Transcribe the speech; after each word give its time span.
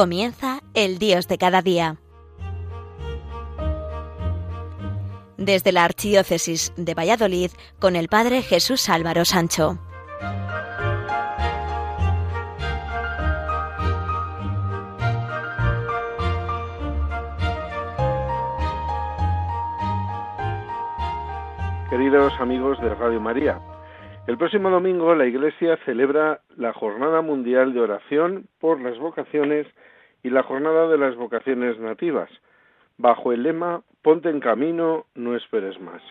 Comienza 0.00 0.60
el 0.72 0.98
Dios 0.98 1.28
de 1.28 1.36
cada 1.36 1.60
día. 1.60 1.96
Desde 5.36 5.72
la 5.72 5.84
Archidiócesis 5.84 6.72
de 6.78 6.94
Valladolid 6.94 7.50
con 7.78 7.96
el 7.96 8.08
Padre 8.08 8.40
Jesús 8.40 8.88
Álvaro 8.88 9.26
Sancho. 9.26 9.78
Queridos 21.90 22.32
amigos 22.40 22.80
de 22.80 22.94
Radio 22.94 23.20
María, 23.20 23.60
el 24.26 24.38
próximo 24.38 24.70
domingo 24.70 25.14
la 25.14 25.26
Iglesia 25.26 25.78
celebra 25.84 26.40
la 26.56 26.72
Jornada 26.72 27.20
Mundial 27.20 27.74
de 27.74 27.80
Oración 27.80 28.46
por 28.60 28.80
las 28.80 28.98
Vocaciones 28.98 29.66
y 30.22 30.30
la 30.30 30.42
Jornada 30.42 30.88
de 30.88 30.98
las 30.98 31.16
Vocaciones 31.16 31.78
Nativas, 31.78 32.30
bajo 32.98 33.32
el 33.32 33.42
lema 33.42 33.82
Ponte 34.02 34.30
en 34.30 34.40
camino, 34.40 35.06
no 35.14 35.36
esperes 35.36 35.78
más. 35.80 36.02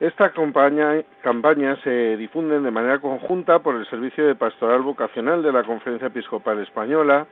Esta 0.00 0.32
campaña, 0.32 1.76
se 1.82 2.16
difunde 2.16 2.60
de 2.60 2.70
manera 2.70 3.00
conjunta 3.00 3.58
por 3.58 3.74
el 3.74 3.84
Servicio 3.90 4.26
de 4.26 4.36
Pastoral 4.36 4.82
Vocacional 4.82 5.42
de 5.42 5.50
la 5.50 5.64
Conferencia 5.64 6.06
Episcopal 6.06 6.60
Española, 6.60 7.26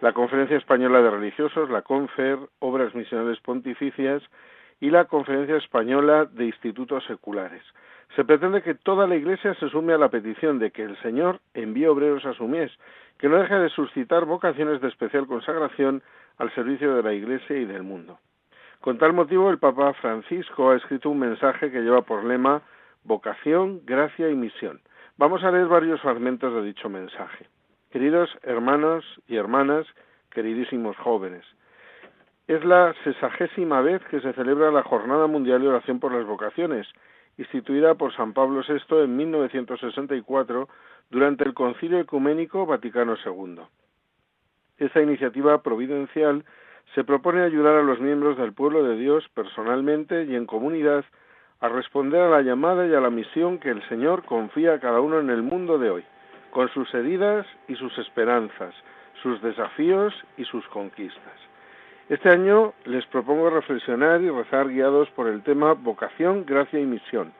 la 0.00 0.14
Conferencia 0.14 0.56
Española 0.56 1.02
de 1.02 1.10
Religiosos, 1.10 1.68
la 1.68 1.82
CONFER, 1.82 2.38
Obras 2.60 2.94
Misionales 2.94 3.38
Pontificias 3.40 4.22
y 4.80 4.88
la 4.90 5.04
Conferencia 5.04 5.56
Española 5.56 6.24
de 6.24 6.46
Institutos 6.46 7.04
Seculares. 7.04 7.62
Se 8.14 8.24
pretende 8.24 8.62
que 8.62 8.74
toda 8.74 9.06
la 9.06 9.16
Iglesia 9.16 9.54
se 9.54 9.68
sume 9.68 9.92
a 9.92 9.98
la 9.98 10.08
petición 10.08 10.58
de 10.58 10.70
que 10.70 10.84
el 10.84 10.96
Señor 11.02 11.40
envíe 11.52 11.86
obreros 11.86 12.24
a 12.24 12.32
su 12.32 12.48
mies, 12.48 12.72
que 13.18 13.28
no 13.28 13.38
deje 13.38 13.54
de 13.54 13.68
suscitar 13.70 14.24
vocaciones 14.24 14.80
de 14.80 14.88
especial 14.88 15.26
consagración 15.26 16.02
al 16.38 16.54
servicio 16.54 16.94
de 16.94 17.02
la 17.02 17.12
Iglesia 17.12 17.56
y 17.56 17.64
del 17.64 17.82
mundo. 17.82 18.18
Con 18.80 18.98
tal 18.98 19.12
motivo, 19.12 19.50
el 19.50 19.58
Papa 19.58 19.94
Francisco 19.94 20.70
ha 20.70 20.76
escrito 20.76 21.10
un 21.10 21.18
mensaje 21.18 21.70
que 21.70 21.80
lleva 21.80 22.02
por 22.02 22.24
lema 22.24 22.62
Vocación, 23.04 23.80
Gracia 23.84 24.28
y 24.28 24.34
Misión. 24.34 24.80
Vamos 25.16 25.42
a 25.44 25.50
leer 25.50 25.66
varios 25.66 26.00
fragmentos 26.00 26.52
de 26.54 26.62
dicho 26.62 26.88
mensaje. 26.88 27.46
Queridos 27.90 28.28
hermanos 28.42 29.04
y 29.26 29.36
hermanas, 29.36 29.86
queridísimos 30.30 30.96
jóvenes, 30.98 31.44
es 32.46 32.64
la 32.64 32.94
sesagésima 33.02 33.80
vez 33.80 34.02
que 34.10 34.20
se 34.20 34.32
celebra 34.34 34.70
la 34.70 34.82
Jornada 34.82 35.26
Mundial 35.26 35.62
de 35.62 35.68
Oración 35.68 35.98
por 35.98 36.12
las 36.12 36.26
Vocaciones, 36.26 36.86
instituida 37.38 37.94
por 37.94 38.14
San 38.14 38.34
Pablo 38.34 38.62
VI 38.66 39.04
en 39.04 39.16
1964 39.16 40.68
durante 41.10 41.44
el 41.44 41.54
Concilio 41.54 41.98
Ecuménico 41.98 42.66
Vaticano 42.66 43.16
II. 43.24 43.60
Esta 44.78 45.00
iniciativa 45.00 45.62
providencial 45.62 46.44
se 46.94 47.04
propone 47.04 47.42
ayudar 47.42 47.76
a 47.76 47.82
los 47.82 48.00
miembros 48.00 48.36
del 48.36 48.52
pueblo 48.52 48.82
de 48.82 48.96
Dios 48.96 49.24
personalmente 49.34 50.24
y 50.24 50.34
en 50.34 50.46
comunidad 50.46 51.04
a 51.60 51.68
responder 51.68 52.20
a 52.20 52.30
la 52.30 52.42
llamada 52.42 52.86
y 52.86 52.94
a 52.94 53.00
la 53.00 53.10
misión 53.10 53.58
que 53.58 53.70
el 53.70 53.86
Señor 53.88 54.24
confía 54.24 54.74
a 54.74 54.80
cada 54.80 55.00
uno 55.00 55.18
en 55.18 55.30
el 55.30 55.42
mundo 55.42 55.78
de 55.78 55.90
hoy, 55.90 56.04
con 56.50 56.68
sus 56.70 56.92
heridas 56.94 57.46
y 57.68 57.74
sus 57.76 57.96
esperanzas, 57.98 58.74
sus 59.22 59.40
desafíos 59.42 60.14
y 60.36 60.44
sus 60.44 60.66
conquistas. 60.68 61.34
Este 62.08 62.28
año 62.28 62.74
les 62.84 63.04
propongo 63.06 63.50
reflexionar 63.50 64.20
y 64.20 64.30
rezar 64.30 64.68
guiados 64.68 65.08
por 65.10 65.26
el 65.26 65.42
tema 65.42 65.72
vocación, 65.72 66.44
gracia 66.46 66.78
y 66.78 66.84
misión. 66.84 67.32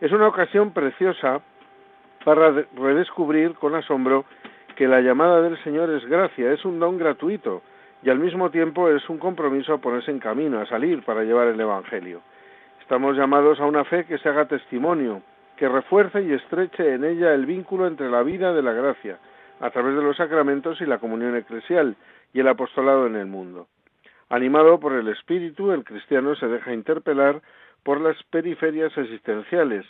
Es 0.00 0.12
una 0.12 0.28
ocasión 0.28 0.72
preciosa 0.72 1.42
para 2.24 2.64
redescubrir 2.76 3.54
con 3.54 3.74
asombro 3.74 4.24
que 4.76 4.86
la 4.88 5.00
llamada 5.00 5.42
del 5.42 5.62
Señor 5.62 5.90
es 5.90 6.04
gracia, 6.06 6.52
es 6.52 6.64
un 6.64 6.78
don 6.78 6.98
gratuito 6.98 7.62
y 8.02 8.10
al 8.10 8.18
mismo 8.18 8.50
tiempo 8.50 8.88
es 8.88 9.08
un 9.08 9.18
compromiso 9.18 9.74
a 9.74 9.78
ponerse 9.78 10.10
en 10.10 10.18
camino, 10.18 10.60
a 10.60 10.66
salir 10.66 11.02
para 11.02 11.22
llevar 11.22 11.48
el 11.48 11.60
Evangelio. 11.60 12.22
Estamos 12.80 13.16
llamados 13.16 13.60
a 13.60 13.66
una 13.66 13.84
fe 13.84 14.04
que 14.04 14.18
se 14.18 14.28
haga 14.28 14.46
testimonio, 14.46 15.22
que 15.56 15.68
refuerce 15.68 16.22
y 16.22 16.32
estreche 16.32 16.94
en 16.94 17.04
ella 17.04 17.34
el 17.34 17.46
vínculo 17.46 17.86
entre 17.86 18.10
la 18.10 18.22
vida 18.22 18.52
de 18.54 18.62
la 18.62 18.72
gracia, 18.72 19.18
a 19.60 19.70
través 19.70 19.94
de 19.94 20.02
los 20.02 20.16
sacramentos 20.16 20.80
y 20.80 20.86
la 20.86 20.98
comunión 20.98 21.36
eclesial 21.36 21.96
y 22.32 22.40
el 22.40 22.48
apostolado 22.48 23.06
en 23.06 23.16
el 23.16 23.26
mundo. 23.26 23.68
Animado 24.30 24.80
por 24.80 24.94
el 24.94 25.08
espíritu, 25.08 25.72
el 25.72 25.84
cristiano 25.84 26.34
se 26.36 26.46
deja 26.46 26.72
interpelar 26.72 27.42
por 27.82 28.00
las 28.00 28.16
periferias 28.24 28.96
existenciales 28.96 29.84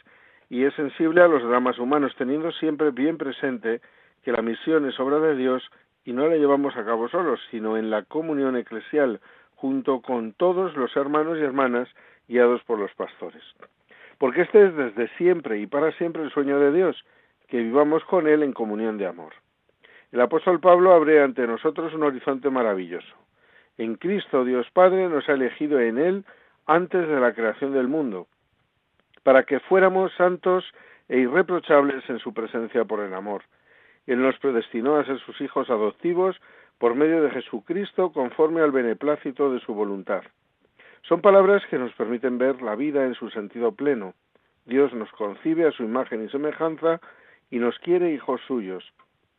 y 0.51 0.65
es 0.65 0.75
sensible 0.75 1.23
a 1.23 1.29
los 1.29 1.45
dramas 1.45 1.79
humanos, 1.79 2.13
teniendo 2.19 2.51
siempre 2.51 2.91
bien 2.91 3.17
presente 3.17 3.81
que 4.25 4.33
la 4.33 4.43
misión 4.43 4.87
es 4.87 4.99
obra 4.99 5.21
de 5.21 5.37
Dios 5.37 5.63
y 6.05 6.13
no 6.13 6.27
la 6.27 6.37
llevamos 6.37 6.77
a 6.77 6.85
cabo 6.85 7.09
solos, 7.09 7.41
sino 7.53 7.77
en 7.77 7.89
la 7.89 8.03
comunión 8.03 8.57
eclesial, 8.57 9.21
junto 9.55 10.01
con 10.03 10.33
todos 10.33 10.77
los 10.77 10.95
hermanos 10.97 11.39
y 11.39 11.43
hermanas 11.43 11.89
guiados 12.27 12.63
por 12.65 12.79
los 12.79 12.93
pastores. 12.95 13.43
Porque 14.19 14.43
este 14.43 14.67
es 14.67 14.77
desde 14.77 15.09
siempre 15.17 15.61
y 15.61 15.67
para 15.67 15.93
siempre 15.93 16.23
el 16.23 16.33
sueño 16.33 16.59
de 16.59 16.73
Dios, 16.73 17.05
que 17.47 17.59
vivamos 17.59 18.05
con 18.05 18.27
Él 18.27 18.43
en 18.43 18.53
comunión 18.53 18.99
de 18.99 19.07
amor. 19.07 19.33
El 20.11 20.21
apóstol 20.21 20.59
Pablo 20.59 20.93
abre 20.93 21.23
ante 21.23 21.47
nosotros 21.47 21.95
un 21.95 22.03
horizonte 22.03 22.51
maravilloso. 22.51 23.15
En 23.79 23.95
Cristo 23.95 24.45
Dios 24.45 24.67
Padre 24.73 25.09
nos 25.09 25.29
ha 25.29 25.35
elegido 25.35 25.79
en 25.79 25.99
Él 25.99 26.25
antes 26.67 27.07
de 27.07 27.21
la 27.21 27.33
creación 27.35 27.73
del 27.73 27.87
mundo, 27.87 28.27
para 29.23 29.45
que 29.45 29.61
fuéramos 29.61 30.13
santos 30.15 30.65
e 31.09 31.19
irreprochables 31.19 32.09
en 32.09 32.19
su 32.19 32.33
presencia 32.33 32.85
por 32.85 33.01
el 33.01 33.15
amor. 33.15 33.43
Él 34.07 34.23
nos 34.23 34.39
predestinó 34.39 34.97
a 34.97 35.05
ser 35.05 35.19
sus 35.21 35.41
hijos 35.41 35.69
adoptivos 35.71 36.41
por 36.79 36.95
medio 36.95 37.23
de 37.23 37.31
Jesucristo 37.31 38.13
conforme 38.13 38.63
al 38.63 38.73
beneplácito 38.73 39.53
de 39.53 39.61
su 39.61 39.75
voluntad. 39.75 40.23
Son 41.03 41.21
palabras 41.21 41.63
que 41.71 41.79
nos 41.79 41.93
permiten 41.95 42.39
ver 42.39 42.63
la 42.63 42.75
vida 42.75 43.05
en 43.05 43.15
su 43.15 43.31
sentido 43.31 43.73
pleno. 43.73 44.15
Dios 44.65 44.93
nos 44.95 45.11
concibe 45.13 45.67
a 45.67 45.73
su 45.73 45.83
imagen 45.83 46.25
y 46.25 46.29
semejanza 46.29 47.01
y 47.51 47.59
nos 47.59 47.79
quiere 47.81 48.13
hijos 48.13 48.41
suyos. 48.47 48.85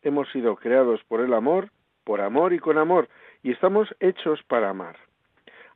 Hemos 0.01 0.29
sido 0.31 0.55
creados 0.55 1.03
por 1.07 1.21
el 1.21 1.33
amor, 1.33 1.69
por 2.03 2.21
amor 2.21 2.53
y 2.53 2.59
con 2.59 2.77
amor, 2.77 3.07
y 3.43 3.51
estamos 3.51 3.87
hechos 3.99 4.41
para 4.43 4.69
amar. 4.69 4.97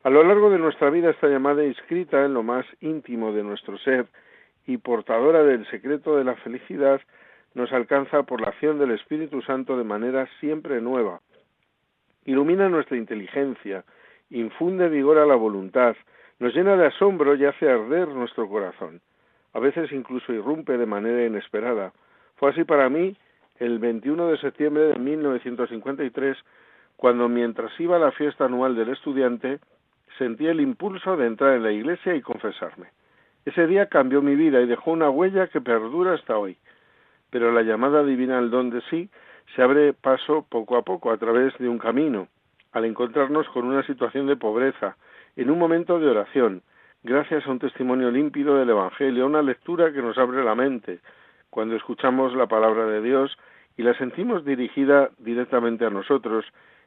A 0.06 0.12
lo 0.12 0.24
largo 0.24 0.52
de 0.52 0.60
nuestra 0.60 0.92
vida 0.92 1.10
esta 1.10 1.28
llamada 1.28 1.66
inscrita 1.66 2.24
en 2.26 2.36
lo 2.36 2.44
más 2.44 2.64
íntimo 2.80 3.32
de 3.32 3.42
nuestro 3.42 3.76
ser 3.80 4.06
y 4.68 4.78
portadora 4.78 5.42
del 5.42 5.66
secreto 5.72 6.16
de 6.16 6.24
la 6.24 6.36
felicidad 6.36 7.02
nos 7.56 7.74
alcanza 7.74 8.22
por 8.22 8.40
la 8.40 8.50
acción 8.50 8.78
del 8.78 8.92
Espíritu 8.92 9.42
Santo 9.42 9.76
de 9.76 9.84
manera 9.84 10.30
siempre 10.40 10.80
nueva. 10.80 11.22
Ilumina 12.24 12.70
nuestra 12.70 12.98
inteligencia, 12.98 13.84
infunde 14.30 14.90
vigor 14.90 15.18
a 15.18 15.26
la 15.26 15.34
voluntad, 15.34 15.96
nos 16.38 16.54
llena 16.54 16.78
de 16.78 16.86
asombro 16.86 17.34
y 17.34 17.46
hace 17.46 17.68
arder 17.68 18.08
nuestro 18.10 18.48
corazón. 18.48 19.02
A 19.54 19.60
veces 19.60 19.92
incluso 19.92 20.32
irrumpe 20.32 20.78
de 20.78 20.86
manera 20.86 21.26
inesperada. 21.26 21.94
Fue 22.36 22.52
así 22.52 22.64
para 22.64 22.90
mí 22.90 23.18
el 23.58 23.80
21 23.80 24.28
de 24.28 24.38
septiembre 24.38 24.84
de 24.84 25.00
1953 25.00 26.38
cuando 26.96 27.28
mientras 27.28 27.72
iba 27.80 27.96
a 27.96 28.00
la 28.00 28.12
fiesta 28.12 28.46
anual 28.46 28.76
del 28.76 28.90
estudiante 28.90 29.60
sentí 30.18 30.48
el 30.48 30.62
impulso 30.62 31.18
de 31.18 31.28
entrar 31.28 31.56
en 31.56 31.64
la 31.64 31.72
iglesia 31.72 32.16
y 32.16 32.22
confesarme. 32.22 32.88
Ese 33.46 33.68
día 33.68 33.88
cambió 33.88 34.22
mi 34.22 34.36
vida 34.36 34.62
y 34.62 34.66
dejó 34.66 34.92
una 34.92 35.10
huella 35.10 35.48
que 35.48 35.62
perdura 35.62 36.14
hasta 36.14 36.38
hoy. 36.38 36.58
Pero 37.30 37.52
la 37.52 37.62
llamada 37.62 38.04
divina 38.04 38.38
al 38.38 38.50
don 38.50 38.70
de 38.70 38.82
sí 38.90 39.10
se 39.56 39.62
abre 39.62 39.94
paso 39.94 40.46
poco 40.50 40.78
a 40.78 40.82
poco 40.82 41.12
a 41.12 41.18
través 41.18 41.58
de 41.60 41.70
un 41.70 41.78
camino, 41.78 42.28
al 42.72 42.86
encontrarnos 42.86 43.48
con 43.50 43.66
una 43.66 43.84
situación 43.84 44.28
de 44.28 44.36
pobreza, 44.36 44.98
en 45.36 45.52
un 45.52 45.60
momento 45.60 46.00
de 46.00 46.08
oración, 46.08 46.64
gracias 47.04 47.46
a 47.46 47.52
un 47.52 47.60
testimonio 47.60 48.10
límpido 48.10 48.58
del 48.58 48.70
Evangelio, 48.70 49.24
a 49.24 49.28
una 49.28 49.42
lectura 49.42 49.92
que 49.94 50.02
nos 50.02 50.18
abre 50.18 50.44
la 50.44 50.56
mente, 50.56 51.00
cuando 51.50 51.76
escuchamos 51.76 52.34
la 52.36 52.48
palabra 52.48 52.86
de 52.88 53.02
Dios 53.02 53.38
y 53.78 53.84
la 53.84 53.98
sentimos 53.98 54.44
dirigida 54.44 55.12
directamente 55.20 55.86
a 55.86 55.90
nosotros 55.90 56.46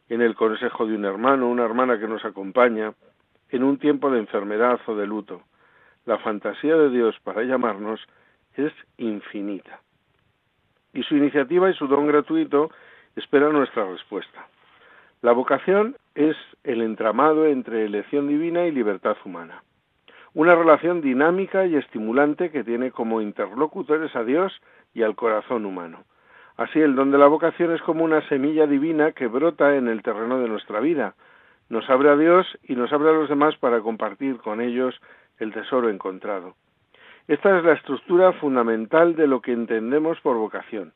en 0.09 0.23
el 0.23 0.35
consejo 0.35 0.87
de 0.87 0.95
un 0.95 1.05
hermano, 1.05 1.49
una 1.49 1.65
hermana 1.65 1.99
que 1.99 2.09
nos 2.09 2.25
acompaña, 2.25 2.95
en 3.51 3.65
un 3.65 3.79
tiempo 3.79 4.11
de 4.11 4.19
enfermedad 4.19 4.81
o 4.87 4.95
de 4.95 5.07
luto. 5.07 5.43
La 6.05 6.19
fantasía 6.19 6.77
de 6.77 6.91
Dios 6.91 7.17
para 7.23 7.43
llamarnos 7.43 8.01
es 8.55 8.73
infinita. 8.97 9.81
Y 10.93 11.03
su 11.03 11.17
iniciativa 11.17 11.71
y 11.71 11.75
su 11.75 11.87
don 11.87 12.07
gratuito 12.07 12.71
esperan 13.15 13.53
nuestra 13.53 13.85
respuesta. 13.85 14.49
La 15.21 15.33
vocación 15.33 15.97
es 16.15 16.37
el 16.65 16.81
entramado 16.81 17.47
entre 17.47 17.85
elección 17.85 18.29
divina 18.29 18.67
y 18.67 18.73
libertad 18.73 19.17
humana. 19.25 19.63
Una 20.35 20.55
relación 20.55 21.01
dinámica 21.01 21.67
y 21.67 21.77
estimulante 21.77 22.51
que 22.51 22.63
tiene 22.63 22.93
como 22.93 23.21
interlocutores 23.21 24.15
a 24.15 24.25
Dios 24.25 24.53
y 24.95 25.03
al 25.03 25.17
corazón 25.17 25.67
humano. 25.67 26.05
Así, 26.57 26.81
el 26.81 26.95
don 26.95 27.11
de 27.11 27.19
la 27.19 27.27
vocación 27.27 27.73
es 27.73 27.83
como 27.83 28.05
una 28.05 28.21
semilla 28.29 28.67
divina 28.67 29.13
que 29.13 29.27
brota 29.27 29.77
en 29.77 29.89
el 29.89 30.03
terreno 30.03 30.39
de 30.41 30.49
nuestra 30.49 30.81
vida. 30.81 31.15
Nos 31.69 31.89
abre 31.91 32.11
a 32.11 32.17
Dios 32.17 32.47
y 32.63 32.75
nos 32.75 32.93
abre 32.93 33.11
a 33.11 33.13
los 33.13 33.29
demás 33.29 33.57
para 33.57 33.81
compartir 33.81 34.39
con 34.39 34.61
ellos 34.61 34.99
el 35.39 35.53
tesoro 35.53 35.91
encontrado. 35.91 36.55
Esta 37.27 37.59
es 37.59 37.65
la 37.65 37.75
estructura 37.75 38.33
fundamental 38.33 39.15
de 39.15 39.27
lo 39.27 39.43
que 39.43 39.53
entendemos 39.53 40.19
por 40.21 40.37
vocación. 40.37 40.93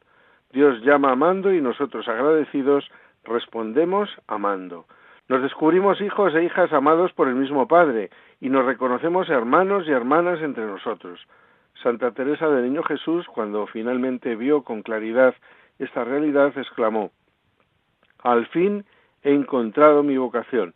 Dios 0.51 0.81
llama 0.83 1.13
amando 1.13 1.53
y 1.53 1.61
nosotros 1.61 2.09
agradecidos 2.09 2.91
respondemos 3.25 4.11
amando. 4.27 4.87
Nos 5.29 5.43
descubrimos 5.43 6.01
hijos 6.01 6.35
e 6.35 6.45
hijas 6.45 6.73
amados 6.73 7.13
por 7.13 7.29
el 7.29 7.35
mismo 7.35 7.69
Padre 7.69 8.11
y 8.41 8.49
nos 8.49 8.65
reconocemos 8.65 9.29
hermanos 9.29 9.87
y 9.87 9.93
hermanas 9.93 10.41
entre 10.41 10.65
nosotros. 10.65 11.21
Santa 11.83 12.13
Teresa 12.13 12.49
del 12.49 12.65
Niño 12.65 12.83
Jesús, 12.83 13.27
cuando 13.27 13.67
finalmente 13.67 14.37
vio 14.37 14.63
con 14.63 14.83
claridad 14.83 15.35
esta 15.79 16.05
realidad, 16.05 16.53
exclamó, 16.57 17.11
Al 18.23 18.47
fin 18.47 18.85
he 19.23 19.33
encontrado 19.33 20.03
mi 20.03 20.17
vocación. 20.17 20.75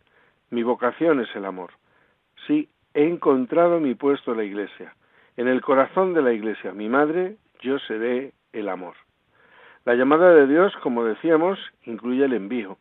Mi 0.49 0.63
vocación 0.63 1.19
es 1.19 1.35
el 1.35 1.45
amor. 1.45 1.71
Sí, 2.45 2.69
he 2.93 3.03
encontrado 3.03 3.79
mi 3.79 3.95
puesto 3.95 4.31
en 4.31 4.37
la 4.37 4.43
Iglesia. 4.43 4.93
En 5.35 5.47
el 5.47 5.61
corazón 5.61 6.13
de 6.13 6.21
la 6.21 6.33
Iglesia, 6.33 6.71
mi 6.73 6.89
madre, 6.89 7.37
yo 7.59 7.79
seré 7.79 8.33
el 8.53 8.69
amor. 8.69 8.95
La 9.85 9.95
llamada 9.95 10.33
de 10.33 10.47
Dios, 10.47 10.73
como 10.81 11.03
decíamos, 11.03 11.59
incluye 11.83 12.25
el 12.25 12.33
envío. 12.33 12.77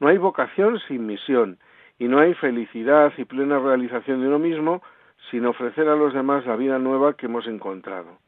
No 0.00 0.08
hay 0.08 0.18
vocación 0.18 0.80
sin 0.88 1.06
misión 1.06 1.58
y 1.98 2.08
no 2.08 2.18
hay 2.20 2.34
felicidad 2.34 3.12
y 3.16 3.24
plena 3.24 3.58
realización 3.58 4.20
de 4.20 4.28
uno 4.28 4.38
mismo 4.38 4.82
sin 5.30 5.46
ofrecer 5.46 5.88
a 5.88 5.96
los 5.96 6.14
demás 6.14 6.46
la 6.46 6.56
vida 6.56 6.78
nueva 6.78 7.14
que 7.14 7.26
hemos 7.26 7.46
encontrado. 7.46 8.18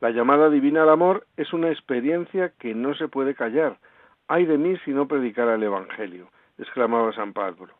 La 0.00 0.10
llamada 0.10 0.50
divina 0.50 0.82
al 0.82 0.90
amor 0.90 1.26
es 1.36 1.52
una 1.52 1.70
experiencia 1.70 2.52
que 2.58 2.74
no 2.74 2.94
se 2.94 3.08
puede 3.08 3.34
callar. 3.34 3.78
Ay 4.28 4.46
de 4.46 4.58
mí 4.58 4.76
si 4.84 4.92
no 4.92 5.08
predicara 5.08 5.54
el 5.54 5.62
Evangelio, 5.62 6.28
exclamaba 6.58 7.12
San 7.12 7.32
Pablo. 7.32 7.74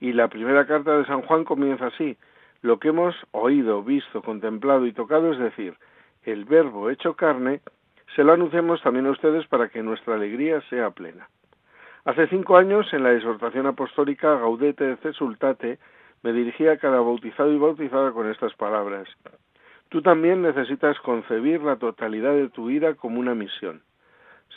Y 0.00 0.12
la 0.12 0.28
primera 0.28 0.66
carta 0.66 0.96
de 0.96 1.04
San 1.06 1.22
Juan 1.22 1.44
comienza 1.44 1.86
así. 1.86 2.16
Lo 2.60 2.78
que 2.78 2.88
hemos 2.88 3.14
oído, 3.32 3.82
visto, 3.82 4.22
contemplado 4.22 4.86
y 4.86 4.92
tocado, 4.92 5.32
es 5.32 5.38
decir, 5.38 5.76
el 6.22 6.44
verbo 6.44 6.90
hecho 6.90 7.14
carne, 7.14 7.60
se 8.14 8.24
lo 8.24 8.32
anunciamos 8.32 8.82
también 8.82 9.06
a 9.06 9.10
ustedes 9.10 9.46
para 9.46 9.68
que 9.68 9.82
nuestra 9.82 10.14
alegría 10.14 10.60
sea 10.68 10.90
plena. 10.90 11.28
Hace 12.04 12.26
cinco 12.28 12.56
años, 12.56 12.92
en 12.92 13.04
la 13.04 13.12
exhortación 13.12 13.66
apostólica 13.66 14.36
Gaudete 14.36 14.84
de 14.84 14.96
Cesultate, 14.96 15.78
me 16.22 16.32
dirigí 16.32 16.66
a 16.66 16.78
cada 16.78 17.00
bautizado 17.00 17.52
y 17.52 17.58
bautizada 17.58 18.12
con 18.12 18.28
estas 18.28 18.54
palabras. 18.54 19.08
Tú 19.88 20.02
también 20.02 20.42
necesitas 20.42 20.98
concebir 21.00 21.62
la 21.62 21.76
totalidad 21.76 22.32
de 22.32 22.48
tu 22.48 22.66
vida 22.66 22.94
como 22.94 23.20
una 23.20 23.34
misión. 23.34 23.82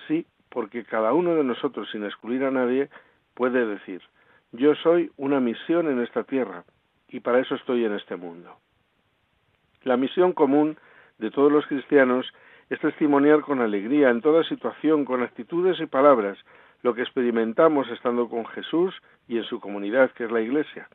Sí, 0.07 0.25
porque 0.55 0.85
cada 0.85 1.11
uno 1.11 1.35
de 1.35 1.43
nosotros, 1.43 1.89
sin 1.91 2.05
excluir 2.05 2.45
a 2.45 2.49
nadie, 2.49 2.87
puede 3.33 3.65
decir, 3.65 4.01
yo 4.53 4.73
soy 4.75 5.11
una 5.17 5.41
misión 5.41 5.91
en 5.91 5.99
esta 5.99 6.23
tierra 6.23 6.63
y 7.09 7.19
para 7.19 7.39
eso 7.39 7.55
estoy 7.55 7.83
en 7.83 7.93
este 7.93 8.15
mundo. 8.15 8.55
La 9.83 9.97
misión 9.97 10.31
común 10.31 10.77
de 11.17 11.29
todos 11.29 11.51
los 11.51 11.67
cristianos 11.67 12.25
es 12.69 12.79
testimoniar 12.79 13.41
con 13.41 13.59
alegría 13.59 14.09
en 14.09 14.21
toda 14.21 14.45
situación, 14.45 15.03
con 15.03 15.23
actitudes 15.23 15.77
y 15.81 15.87
palabras, 15.87 16.37
lo 16.83 16.95
que 16.95 17.01
experimentamos 17.01 17.89
estando 17.89 18.29
con 18.29 18.45
Jesús 18.45 18.95
y 19.27 19.35
en 19.39 19.43
su 19.43 19.59
comunidad, 19.59 20.11
que 20.11 20.23
es 20.23 20.31
la 20.31 20.39
Iglesia. 20.39 20.87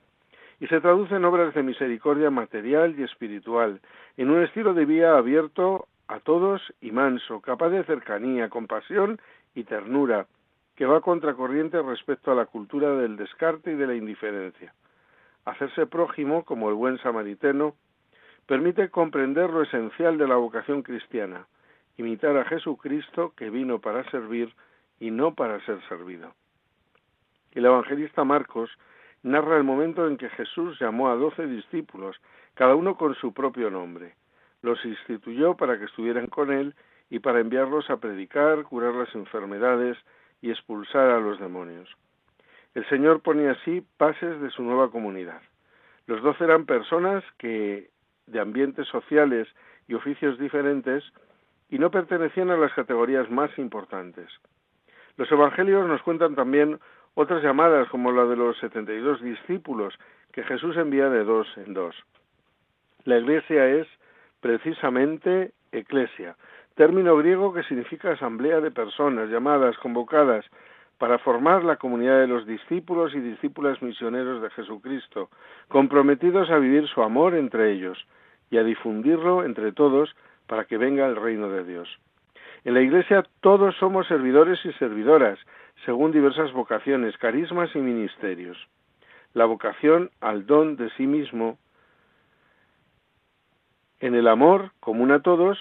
Y 0.59 0.69
se 0.69 0.81
traduce 0.81 1.17
en 1.17 1.25
obras 1.27 1.53
de 1.53 1.63
misericordia 1.63 2.31
material 2.31 2.95
y 2.99 3.03
espiritual, 3.03 3.83
en 4.17 4.31
un 4.31 4.43
estilo 4.43 4.73
de 4.73 4.87
vida 4.87 5.19
abierto 5.19 5.87
a 6.09 6.19
todos 6.19 6.61
y 6.81 6.93
manso, 6.93 7.43
capaz 7.43 7.69
de 7.69 7.85
cercanía, 7.85 8.49
compasión 8.49 9.21
y 9.55 9.65
ternura, 9.65 10.27
que 10.77 10.87
va 10.87 11.01
contracorriente 11.01 11.83
respecto 11.83 12.33
a 12.33 12.35
la 12.35 12.47
cultura 12.47 12.95
del 12.95 13.17
descarte 13.17 13.73
y 13.73 13.77
de 13.77 13.87
la 13.87 13.95
indiferencia. 13.95 14.75
Hacerse 15.45 15.87
prójimo, 15.87 16.45
como 16.45 16.69
el 16.69 16.75
buen 16.75 16.99
samaritano, 16.99 17.75
permite 18.47 18.89
comprender 18.91 19.51
lo 19.51 19.63
esencial 19.63 20.19
de 20.19 20.27
la 20.27 20.37
vocación 20.37 20.83
cristiana, 20.83 21.47
imitar 21.97 22.37
a 22.37 22.45
Jesucristo 22.45 23.33
que 23.37 23.51
vino 23.51 23.81
para 23.81 24.09
servir 24.11 24.55
y 24.99 25.11
no 25.11 25.35
para 25.35 25.65
ser 25.67 25.81
servido. 25.89 26.35
El 27.53 27.65
evangelista 27.65 28.25
Marcos 28.25 28.71
narra 29.23 29.57
el 29.57 29.65
momento 29.65 30.07
en 30.07 30.17
que 30.17 30.29
Jesús 30.31 30.79
llamó 30.81 31.11
a 31.11 31.17
doce 31.17 31.47
discípulos, 31.47 32.17
cada 32.55 32.75
uno 32.75 32.97
con 32.97 33.15
su 33.17 33.33
propio 33.33 33.71
nombre. 33.71 34.15
Los 34.63 34.85
instituyó 34.85 35.57
para 35.57 35.79
que 35.79 35.87
estuvieran 35.87 36.27
con 36.27 36.53
él 36.53 36.75
y 37.11 37.19
para 37.19 37.41
enviarlos 37.41 37.91
a 37.91 37.99
predicar, 37.99 38.63
curar 38.63 38.95
las 38.95 39.15
enfermedades 39.15 39.99
y 40.41 40.51
expulsar 40.51 41.11
a 41.11 41.21
los 41.21 41.39
demonios. 41.41 41.89
El 42.75 42.89
Señor 42.89 43.21
ponía 43.21 43.51
así 43.53 43.85
pases 43.97 44.41
de 44.41 44.51
su 44.51 44.63
nueva 44.63 44.91
comunidad. 44.91 45.43
Los 46.07 46.23
doce 46.23 46.45
eran 46.45 46.67
personas 46.67 47.25
que, 47.37 47.91
de 48.27 48.41
ambientes 48.41 48.87
sociales 48.89 49.49
y 49.89 49.95
oficios 49.95 50.39
diferentes, 50.39 51.05
y 51.69 51.79
no 51.79 51.91
pertenecían 51.91 52.51
a 52.51 52.57
las 52.57 52.73
categorías 52.73 53.31
más 53.31 53.51
importantes. 53.59 54.29
Los 55.17 55.31
evangelios 55.31 55.87
nos 55.87 56.03
cuentan 56.03 56.35
también 56.35 56.79
otras 57.15 57.43
llamadas, 57.43 57.89
como 57.89 58.13
la 58.13 58.25
de 58.25 58.37
los 58.37 58.57
72 58.59 59.21
discípulos 59.21 59.99
que 60.33 60.45
Jesús 60.45 60.77
envía 60.77 61.09
de 61.09 61.25
dos 61.25 61.47
en 61.57 61.75
dos. 61.75 61.97
La 63.05 63.19
iglesia 63.19 63.69
es 63.69 63.87
precisamente 64.41 65.53
eclesia, 65.73 66.37
término 66.81 67.15
griego 67.19 67.53
que 67.53 67.63
significa 67.65 68.13
asamblea 68.13 68.59
de 68.63 68.71
personas 68.71 69.29
llamadas, 69.29 69.77
convocadas, 69.77 70.47
para 70.97 71.19
formar 71.19 71.63
la 71.63 71.77
comunidad 71.77 72.21
de 72.21 72.27
los 72.27 72.47
discípulos 72.47 73.15
y 73.15 73.21
discípulas 73.21 73.83
misioneros 73.83 74.41
de 74.41 74.49
Jesucristo, 74.49 75.29
comprometidos 75.69 76.49
a 76.49 76.57
vivir 76.57 76.89
su 76.89 77.03
amor 77.03 77.35
entre 77.35 77.71
ellos 77.71 78.07
y 78.51 78.57
a 78.57 78.63
difundirlo 78.63 79.45
entre 79.45 79.73
todos 79.73 80.17
para 80.47 80.65
que 80.65 80.79
venga 80.79 81.05
el 81.05 81.17
reino 81.17 81.51
de 81.51 81.65
Dios. 81.65 81.87
En 82.65 82.73
la 82.73 82.81
Iglesia 82.81 83.25
todos 83.43 83.77
somos 83.77 84.07
servidores 84.07 84.65
y 84.65 84.73
servidoras, 84.73 85.39
según 85.85 86.13
diversas 86.13 86.51
vocaciones, 86.55 87.15
carismas 87.19 87.77
y 87.77 87.81
ministerios. 87.81 88.57
La 89.35 89.45
vocación 89.45 90.09
al 90.23 90.47
don 90.47 90.77
de 90.77 90.89
sí 90.97 91.07
mismo, 91.07 91.59
en 93.99 94.15
el 94.15 94.27
amor 94.29 94.71
común 94.81 95.13
a 95.13 95.21
todos, 95.21 95.59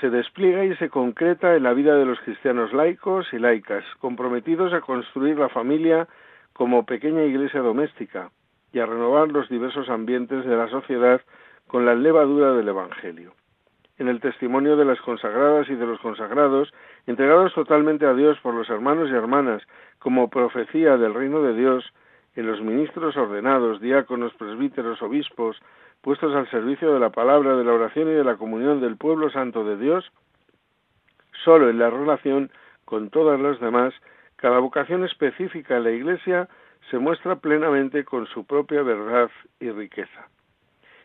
se 0.00 0.10
despliega 0.10 0.64
y 0.64 0.76
se 0.76 0.88
concreta 0.88 1.54
en 1.54 1.62
la 1.62 1.72
vida 1.72 1.96
de 1.96 2.04
los 2.04 2.20
cristianos 2.20 2.72
laicos 2.72 3.26
y 3.32 3.38
laicas, 3.38 3.84
comprometidos 4.00 4.72
a 4.72 4.80
construir 4.80 5.38
la 5.38 5.48
familia 5.48 6.08
como 6.52 6.86
pequeña 6.86 7.22
iglesia 7.24 7.60
doméstica 7.60 8.30
y 8.72 8.78
a 8.78 8.86
renovar 8.86 9.28
los 9.28 9.48
diversos 9.48 9.88
ambientes 9.88 10.44
de 10.44 10.56
la 10.56 10.68
sociedad 10.68 11.20
con 11.66 11.84
la 11.84 11.94
levadura 11.94 12.52
del 12.52 12.68
Evangelio. 12.68 13.34
En 13.98 14.08
el 14.08 14.20
testimonio 14.20 14.76
de 14.76 14.84
las 14.84 15.00
consagradas 15.00 15.68
y 15.70 15.74
de 15.74 15.86
los 15.86 15.98
consagrados, 16.00 16.72
entregados 17.06 17.54
totalmente 17.54 18.04
a 18.04 18.14
Dios 18.14 18.38
por 18.42 18.54
los 18.54 18.68
hermanos 18.68 19.08
y 19.10 19.14
hermanas, 19.14 19.62
como 19.98 20.28
profecía 20.28 20.98
del 20.98 21.14
reino 21.14 21.42
de 21.42 21.54
Dios, 21.54 21.92
en 22.34 22.46
los 22.46 22.60
ministros 22.60 23.16
ordenados, 23.16 23.80
diáconos, 23.80 24.34
presbíteros, 24.34 25.00
obispos, 25.00 25.56
puestos 26.06 26.32
al 26.36 26.48
servicio 26.50 26.94
de 26.94 27.00
la 27.00 27.10
palabra, 27.10 27.56
de 27.56 27.64
la 27.64 27.72
oración 27.72 28.08
y 28.08 28.12
de 28.12 28.22
la 28.22 28.36
comunión 28.36 28.80
del 28.80 28.96
pueblo 28.96 29.28
santo 29.28 29.64
de 29.64 29.76
Dios, 29.76 30.12
solo 31.44 31.68
en 31.68 31.80
la 31.80 31.90
relación 31.90 32.52
con 32.84 33.10
todas 33.10 33.40
las 33.40 33.58
demás, 33.58 33.92
cada 34.36 34.60
vocación 34.60 35.04
específica 35.04 35.76
en 35.76 35.82
la 35.82 35.90
Iglesia 35.90 36.48
se 36.92 37.00
muestra 37.00 37.34
plenamente 37.34 38.04
con 38.04 38.28
su 38.28 38.46
propia 38.46 38.84
verdad 38.84 39.32
y 39.58 39.68
riqueza. 39.72 40.28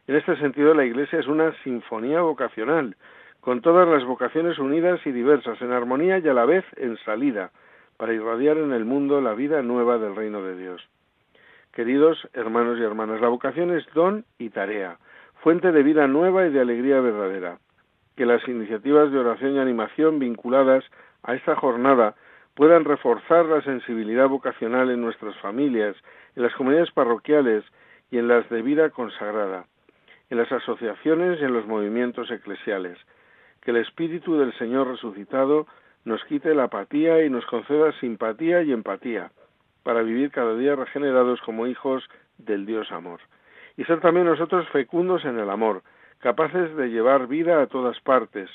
En 0.05 0.17
este 0.17 0.35
sentido, 0.35 0.75
la 0.75 0.85
Iglesia 0.85 1.17
es 1.17 1.25
una 1.25 1.51
sinfonía 1.63 2.21
vocacional, 2.21 2.95
con 3.39 3.61
todas 3.61 3.87
las 3.87 4.05
vocaciones 4.05 4.59
unidas 4.59 4.99
y 5.07 5.11
diversas, 5.11 5.59
en 5.63 5.71
armonía 5.71 6.19
y 6.19 6.27
a 6.27 6.33
la 6.35 6.45
vez 6.45 6.63
en 6.77 6.95
salida, 6.97 7.49
para 7.97 8.13
irradiar 8.13 8.59
en 8.59 8.71
el 8.71 8.85
mundo 8.85 9.19
la 9.19 9.33
vida 9.33 9.63
nueva 9.63 9.97
del 9.97 10.15
reino 10.15 10.43
de 10.43 10.55
Dios. 10.55 10.87
Queridos 11.73 12.27
hermanos 12.33 12.79
y 12.79 12.83
hermanas, 12.83 13.21
la 13.21 13.29
vocación 13.29 13.75
es 13.75 13.85
don 13.93 14.25
y 14.37 14.49
tarea, 14.49 14.97
fuente 15.41 15.71
de 15.71 15.83
vida 15.83 16.07
nueva 16.07 16.45
y 16.45 16.51
de 16.51 16.61
alegría 16.61 16.99
verdadera. 16.99 17.59
Que 18.15 18.25
las 18.25 18.45
iniciativas 18.47 19.11
de 19.11 19.19
oración 19.19 19.55
y 19.55 19.59
animación 19.59 20.19
vinculadas 20.19 20.83
a 21.23 21.35
esta 21.35 21.55
jornada 21.55 22.15
puedan 22.55 22.83
reforzar 22.83 23.45
la 23.45 23.61
sensibilidad 23.61 24.27
vocacional 24.27 24.89
en 24.89 25.01
nuestras 25.01 25.37
familias, 25.37 25.95
en 26.35 26.43
las 26.43 26.53
comunidades 26.55 26.91
parroquiales 26.91 27.63
y 28.11 28.17
en 28.17 28.27
las 28.27 28.49
de 28.49 28.61
vida 28.61 28.89
consagrada 28.89 29.65
en 30.31 30.37
las 30.37 30.51
asociaciones 30.51 31.39
y 31.39 31.43
en 31.43 31.53
los 31.53 31.67
movimientos 31.67 32.31
eclesiales. 32.31 32.97
Que 33.61 33.71
el 33.71 33.77
Espíritu 33.77 34.37
del 34.37 34.57
Señor 34.57 34.87
resucitado 34.87 35.67
nos 36.05 36.23
quite 36.23 36.55
la 36.55 36.63
apatía 36.63 37.23
y 37.23 37.29
nos 37.29 37.45
conceda 37.45 37.91
simpatía 37.99 38.63
y 38.63 38.71
empatía 38.71 39.29
para 39.83 40.01
vivir 40.01 40.31
cada 40.31 40.55
día 40.55 40.75
regenerados 40.75 41.41
como 41.41 41.67
hijos 41.67 42.03
del 42.37 42.65
Dios 42.65 42.91
amor. 42.91 43.19
Y 43.77 43.83
ser 43.85 43.99
también 44.01 44.25
nosotros 44.25 44.67
fecundos 44.69 45.25
en 45.25 45.39
el 45.39 45.49
amor, 45.49 45.83
capaces 46.19 46.75
de 46.75 46.89
llevar 46.89 47.27
vida 47.27 47.61
a 47.61 47.67
todas 47.67 47.99
partes, 48.01 48.49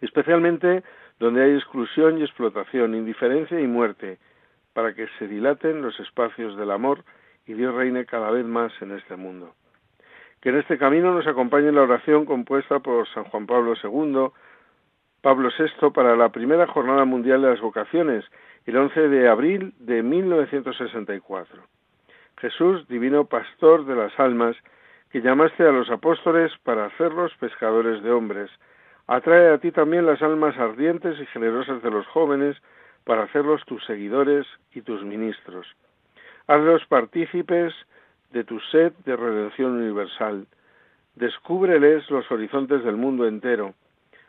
especialmente 0.00 0.82
donde 1.18 1.42
hay 1.42 1.54
exclusión 1.54 2.18
y 2.18 2.22
explotación, 2.22 2.94
indiferencia 2.94 3.60
y 3.60 3.66
muerte, 3.66 4.18
para 4.72 4.94
que 4.94 5.06
se 5.18 5.28
dilaten 5.28 5.82
los 5.82 5.98
espacios 6.00 6.56
del 6.56 6.70
amor 6.70 7.04
y 7.46 7.54
Dios 7.54 7.74
reine 7.74 8.06
cada 8.06 8.30
vez 8.30 8.44
más 8.44 8.72
en 8.80 8.92
este 8.92 9.16
mundo 9.16 9.54
que 10.44 10.50
en 10.50 10.58
este 10.58 10.76
camino 10.76 11.14
nos 11.14 11.26
acompañe 11.26 11.72
la 11.72 11.80
oración 11.80 12.26
compuesta 12.26 12.78
por 12.80 13.08
San 13.14 13.24
Juan 13.24 13.46
Pablo 13.46 13.72
II, 13.82 14.28
Pablo 15.22 15.48
VI 15.58 15.88
para 15.88 16.16
la 16.16 16.28
primera 16.28 16.66
Jornada 16.66 17.06
Mundial 17.06 17.40
de 17.40 17.48
las 17.48 17.62
Vocaciones 17.62 18.26
el 18.66 18.76
11 18.76 19.08
de 19.08 19.28
abril 19.28 19.74
de 19.78 20.02
1964. 20.02 21.62
Jesús, 22.38 22.86
divino 22.88 23.26
pastor 23.26 23.84
de 23.84 23.94
las 23.94 24.18
almas, 24.18 24.56
que 25.10 25.20
llamaste 25.20 25.62
a 25.62 25.72
los 25.72 25.90
apóstoles 25.90 26.52
para 26.64 26.86
hacerlos 26.86 27.32
pescadores 27.38 28.02
de 28.02 28.10
hombres, 28.10 28.50
atrae 29.06 29.52
a 29.52 29.58
ti 29.58 29.70
también 29.70 30.06
las 30.06 30.22
almas 30.22 30.56
ardientes 30.58 31.20
y 31.20 31.26
generosas 31.26 31.82
de 31.82 31.90
los 31.90 32.06
jóvenes 32.06 32.56
para 33.04 33.24
hacerlos 33.24 33.62
tus 33.66 33.84
seguidores 33.84 34.46
y 34.72 34.80
tus 34.80 35.04
ministros. 35.04 35.66
Hazlos 36.46 36.84
partícipes 36.86 37.74
de 38.32 38.44
tu 38.44 38.58
sed 38.60 38.92
de 39.04 39.16
redención 39.16 39.72
universal. 39.72 40.46
Descúbreles 41.14 42.10
los 42.10 42.28
horizontes 42.30 42.82
del 42.82 42.96
mundo 42.96 43.28
entero, 43.28 43.74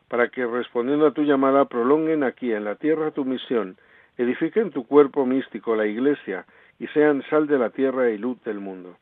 para 0.08 0.28
que, 0.28 0.46
respondiendo 0.46 1.08
a 1.08 1.14
tu 1.14 1.24
llamada, 1.24 1.66
prolonguen 1.66 2.24
aquí 2.24 2.54
en 2.54 2.66
la 2.66 2.76
tierra 2.76 3.12
tu 3.12 3.26
misión, 3.26 3.78
edifiquen 4.18 4.72
tu 4.72 4.86
cuerpo 4.86 5.26
místico, 5.26 5.76
la 5.76 5.86
Iglesia, 5.86 6.46
y 6.80 6.88
sean 6.88 7.24
sal 7.30 7.48
de 7.48 7.58
la 7.58 7.70
tierra 7.70 8.10
y 8.10 8.18
luz 8.18 8.42
del 8.44 8.60
mundo. 8.60 8.98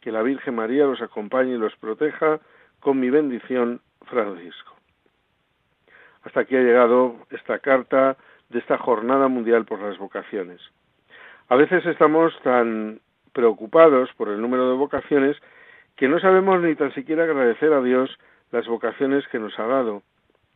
Que 0.00 0.12
la 0.12 0.22
Virgen 0.22 0.56
María 0.56 0.84
los 0.84 1.00
acompañe 1.00 1.54
y 1.54 1.58
los 1.58 1.76
proteja 1.76 2.40
con 2.80 2.98
mi 2.98 3.10
bendición, 3.10 3.80
Francisco. 4.06 4.74
Hasta 6.24 6.40
aquí 6.40 6.56
ha 6.56 6.60
llegado 6.60 7.16
esta 7.30 7.58
carta 7.58 8.16
de 8.48 8.58
esta 8.58 8.78
Jornada 8.78 9.28
Mundial 9.28 9.64
por 9.64 9.80
las 9.80 9.98
Vocaciones. 9.98 10.60
A 11.48 11.56
veces 11.56 11.84
estamos 11.86 12.32
tan 12.42 13.00
preocupados 13.32 14.10
por 14.16 14.28
el 14.28 14.40
número 14.40 14.70
de 14.70 14.76
vocaciones 14.76 15.36
que 15.96 16.08
no 16.08 16.18
sabemos 16.20 16.60
ni 16.62 16.74
tan 16.74 16.92
siquiera 16.94 17.24
agradecer 17.24 17.72
a 17.72 17.82
Dios 17.82 18.10
las 18.50 18.66
vocaciones 18.66 19.26
que 19.28 19.38
nos 19.38 19.58
ha 19.58 19.66
dado. 19.66 20.02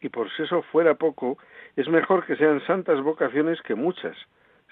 Y 0.01 0.09
por 0.09 0.31
si 0.33 0.43
eso 0.43 0.63
fuera 0.63 0.95
poco, 0.95 1.39
es 1.77 1.89
mejor 1.89 2.25
que 2.25 2.37
sean 2.37 2.61
santas 2.67 3.01
vocaciones 3.03 3.61
que 3.63 3.75
muchas, 3.75 4.17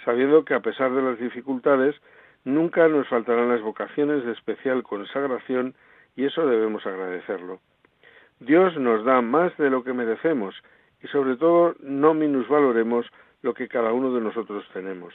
sabiendo 0.04 0.44
que 0.44 0.54
a 0.54 0.60
pesar 0.60 0.92
de 0.92 1.02
las 1.02 1.18
dificultades, 1.18 1.94
nunca 2.44 2.88
nos 2.88 3.06
faltarán 3.08 3.50
las 3.50 3.60
vocaciones 3.60 4.24
de 4.24 4.32
especial 4.32 4.82
consagración 4.82 5.74
y 6.16 6.24
eso 6.24 6.46
debemos 6.46 6.86
agradecerlo. 6.86 7.60
Dios 8.40 8.76
nos 8.78 9.04
da 9.04 9.20
más 9.20 9.56
de 9.58 9.70
lo 9.70 9.84
que 9.84 9.92
merecemos 9.92 10.54
y 11.02 11.08
sobre 11.08 11.36
todo 11.36 11.74
no 11.80 12.14
minusvaloremos 12.14 13.06
lo 13.42 13.52
que 13.54 13.68
cada 13.68 13.92
uno 13.92 14.12
de 14.12 14.22
nosotros 14.22 14.64
tenemos. 14.72 15.14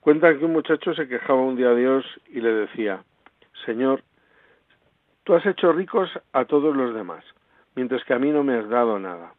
Cuentan 0.00 0.38
que 0.38 0.44
un 0.44 0.52
muchacho 0.52 0.94
se 0.94 1.08
quejaba 1.08 1.42
un 1.42 1.56
día 1.56 1.70
a 1.70 1.74
Dios 1.74 2.04
y 2.28 2.40
le 2.40 2.52
decía, 2.52 3.02
Señor, 3.66 4.02
tú 5.24 5.34
has 5.34 5.44
hecho 5.44 5.72
ricos 5.72 6.08
a 6.32 6.44
todos 6.46 6.74
los 6.74 6.94
demás, 6.94 7.24
mientras 7.74 8.02
que 8.04 8.14
a 8.14 8.18
mí 8.18 8.30
no 8.30 8.42
me 8.42 8.54
has 8.54 8.68
dado 8.68 8.98
nada. 8.98 9.34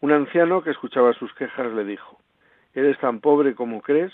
Un 0.00 0.12
anciano 0.12 0.62
que 0.62 0.70
escuchaba 0.70 1.12
sus 1.14 1.32
quejas 1.34 1.72
le 1.72 1.84
dijo, 1.84 2.18
¿Eres 2.74 2.98
tan 2.98 3.20
pobre 3.20 3.54
como 3.54 3.80
crees? 3.80 4.12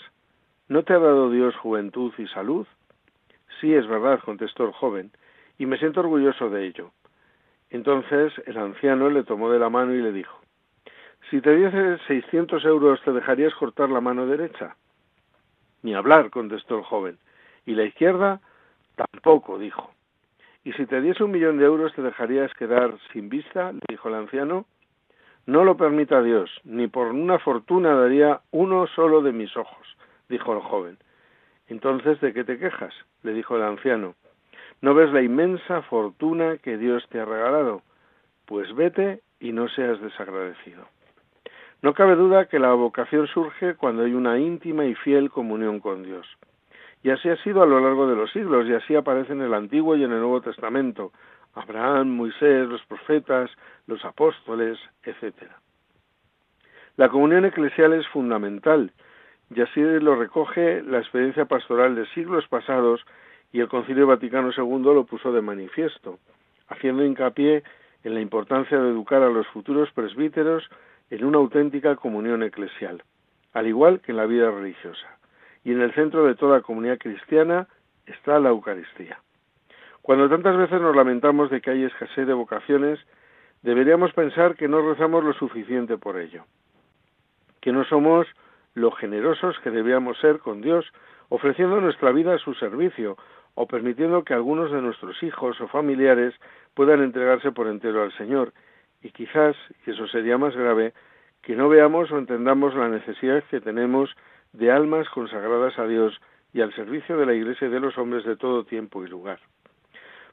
¿No 0.69 0.83
te 0.83 0.93
ha 0.93 0.99
dado 0.99 1.29
Dios 1.29 1.55
juventud 1.57 2.13
y 2.17 2.27
salud? 2.27 2.65
Sí, 3.59 3.73
es 3.73 3.85
verdad, 3.87 4.21
contestó 4.23 4.65
el 4.65 4.71
joven, 4.71 5.11
y 5.57 5.65
me 5.65 5.77
siento 5.77 5.99
orgulloso 5.99 6.49
de 6.49 6.65
ello. 6.65 6.91
Entonces 7.69 8.31
el 8.45 8.57
anciano 8.57 9.09
le 9.09 9.23
tomó 9.23 9.49
de 9.49 9.59
la 9.59 9.69
mano 9.69 9.93
y 9.93 10.01
le 10.01 10.11
dijo, 10.11 10.39
Si 11.29 11.41
te 11.41 11.55
diese 11.55 11.97
seiscientos 12.07 12.63
euros, 12.65 13.01
¿te 13.03 13.11
dejarías 13.11 13.53
cortar 13.55 13.89
la 13.89 13.99
mano 13.99 14.25
derecha? 14.25 14.75
Ni 15.81 15.93
hablar, 15.93 16.29
contestó 16.29 16.77
el 16.77 16.83
joven. 16.83 17.17
¿Y 17.65 17.73
la 17.73 17.83
izquierda? 17.83 18.39
Tampoco, 18.95 19.57
dijo. 19.57 19.91
¿Y 20.63 20.71
si 20.73 20.85
te 20.85 21.01
diese 21.01 21.23
un 21.23 21.31
millón 21.31 21.57
de 21.57 21.65
euros 21.65 21.93
te 21.93 22.01
dejarías 22.01 22.53
quedar 22.53 22.97
sin 23.11 23.27
vista? 23.27 23.73
le 23.73 23.81
dijo 23.89 24.07
el 24.07 24.15
anciano. 24.15 24.65
No 25.45 25.65
lo 25.65 25.75
permita 25.75 26.21
Dios, 26.21 26.49
ni 26.63 26.87
por 26.87 27.07
una 27.07 27.37
fortuna 27.39 27.95
daría 27.95 28.41
uno 28.51 28.87
solo 28.87 29.21
de 29.21 29.33
mis 29.33 29.55
ojos, 29.57 29.97
dijo 30.29 30.53
el 30.53 30.61
joven. 30.61 30.97
Entonces, 31.67 32.19
¿de 32.21 32.33
qué 32.33 32.43
te 32.43 32.57
quejas? 32.57 32.93
le 33.23 33.33
dijo 33.33 33.55
el 33.55 33.63
anciano. 33.63 34.15
¿No 34.81 34.93
ves 34.93 35.11
la 35.11 35.21
inmensa 35.21 35.81
fortuna 35.83 36.57
que 36.57 36.77
Dios 36.77 37.07
te 37.09 37.19
ha 37.19 37.25
regalado? 37.25 37.81
Pues 38.45 38.73
vete 38.75 39.21
y 39.39 39.51
no 39.51 39.67
seas 39.69 39.99
desagradecido. 40.01 40.85
No 41.81 41.93
cabe 41.93 42.15
duda 42.15 42.45
que 42.45 42.59
la 42.59 42.73
vocación 42.73 43.27
surge 43.27 43.75
cuando 43.75 44.03
hay 44.03 44.13
una 44.13 44.39
íntima 44.39 44.85
y 44.85 44.95
fiel 44.95 45.29
comunión 45.29 45.81
con 45.81 46.03
Dios. 46.03 46.25
Y 47.03 47.09
así 47.09 47.27
ha 47.27 47.35
sido 47.43 47.61
a 47.61 47.65
lo 47.65 47.81
largo 47.81 48.07
de 48.07 48.15
los 48.15 48.31
siglos, 48.31 48.65
y 48.67 48.73
así 48.73 48.95
aparece 48.95 49.33
en 49.33 49.41
el 49.41 49.53
Antiguo 49.53 49.97
y 49.97 50.05
en 50.05 50.13
el 50.13 50.19
Nuevo 50.19 50.39
Testamento. 50.39 51.11
Abraham, 51.53 52.09
Moisés, 52.09 52.67
los 52.67 52.83
profetas, 52.85 53.49
los 53.87 54.03
apóstoles, 54.05 54.79
etc. 55.03 55.35
La 56.97 57.09
comunión 57.09 57.45
eclesial 57.45 57.93
es 57.93 58.07
fundamental, 58.07 58.91
y 59.53 59.61
así 59.61 59.81
lo 59.81 60.15
recoge 60.15 60.81
la 60.83 60.99
experiencia 60.99 61.45
pastoral 61.45 61.95
de 61.95 62.07
siglos 62.07 62.47
pasados 62.47 63.05
y 63.51 63.59
el 63.59 63.67
Concilio 63.67 64.07
Vaticano 64.07 64.49
II 64.55 64.83
lo 64.83 65.05
puso 65.05 65.31
de 65.31 65.41
manifiesto, 65.41 66.17
haciendo 66.69 67.05
hincapié 67.05 67.63
en 68.03 68.13
la 68.15 68.21
importancia 68.21 68.79
de 68.79 68.89
educar 68.89 69.21
a 69.21 69.29
los 69.29 69.47
futuros 69.47 69.91
presbíteros 69.91 70.67
en 71.09 71.23
una 71.23 71.37
auténtica 71.37 71.95
comunión 71.95 72.41
eclesial, 72.41 73.03
al 73.53 73.67
igual 73.67 73.99
que 74.01 74.11
en 74.11 74.17
la 74.17 74.25
vida 74.25 74.49
religiosa. 74.49 75.17
Y 75.63 75.71
en 75.71 75.81
el 75.81 75.93
centro 75.93 76.25
de 76.25 76.35
toda 76.35 76.61
comunidad 76.61 76.97
cristiana 76.97 77.67
está 78.05 78.39
la 78.39 78.49
Eucaristía. 78.49 79.19
Cuando 80.03 80.27
tantas 80.27 80.57
veces 80.57 80.81
nos 80.81 80.93
lamentamos 80.93 81.49
de 81.49 81.61
que 81.61 81.71
hay 81.71 81.85
escasez 81.85 82.27
de 82.27 82.33
vocaciones, 82.33 82.99
deberíamos 83.61 84.11
pensar 84.11 84.55
que 84.57 84.67
no 84.67 84.81
rezamos 84.81 85.23
lo 85.23 85.31
suficiente 85.31 85.97
por 85.97 86.19
ello, 86.19 86.43
que 87.61 87.71
no 87.71 87.85
somos 87.85 88.27
lo 88.73 88.91
generosos 88.91 89.57
que 89.59 89.71
debíamos 89.71 90.19
ser 90.19 90.39
con 90.39 90.59
Dios, 90.59 90.85
ofreciendo 91.29 91.79
nuestra 91.79 92.11
vida 92.11 92.35
a 92.35 92.37
su 92.37 92.53
servicio 92.55 93.15
o 93.55 93.65
permitiendo 93.65 94.25
que 94.25 94.33
algunos 94.33 94.71
de 94.71 94.81
nuestros 94.81 95.23
hijos 95.23 95.61
o 95.61 95.69
familiares 95.69 96.33
puedan 96.73 97.01
entregarse 97.01 97.53
por 97.53 97.67
entero 97.67 98.03
al 98.03 98.11
Señor 98.17 98.51
y 99.01 99.11
quizás, 99.11 99.55
y 99.87 99.91
eso 99.91 100.05
sería 100.07 100.37
más 100.37 100.53
grave, 100.53 100.93
que 101.41 101.55
no 101.55 101.69
veamos 101.69 102.11
o 102.11 102.17
entendamos 102.17 102.75
la 102.75 102.89
necesidad 102.89 103.41
que 103.49 103.61
tenemos 103.61 104.13
de 104.51 104.69
almas 104.69 105.07
consagradas 105.07 105.79
a 105.79 105.87
Dios 105.87 106.19
y 106.51 106.59
al 106.59 106.75
servicio 106.75 107.15
de 107.15 107.25
la 107.25 107.33
Iglesia 107.33 107.69
y 107.69 107.71
de 107.71 107.79
los 107.79 107.97
hombres 107.97 108.25
de 108.25 108.35
todo 108.35 108.65
tiempo 108.65 109.01
y 109.05 109.07
lugar. 109.07 109.39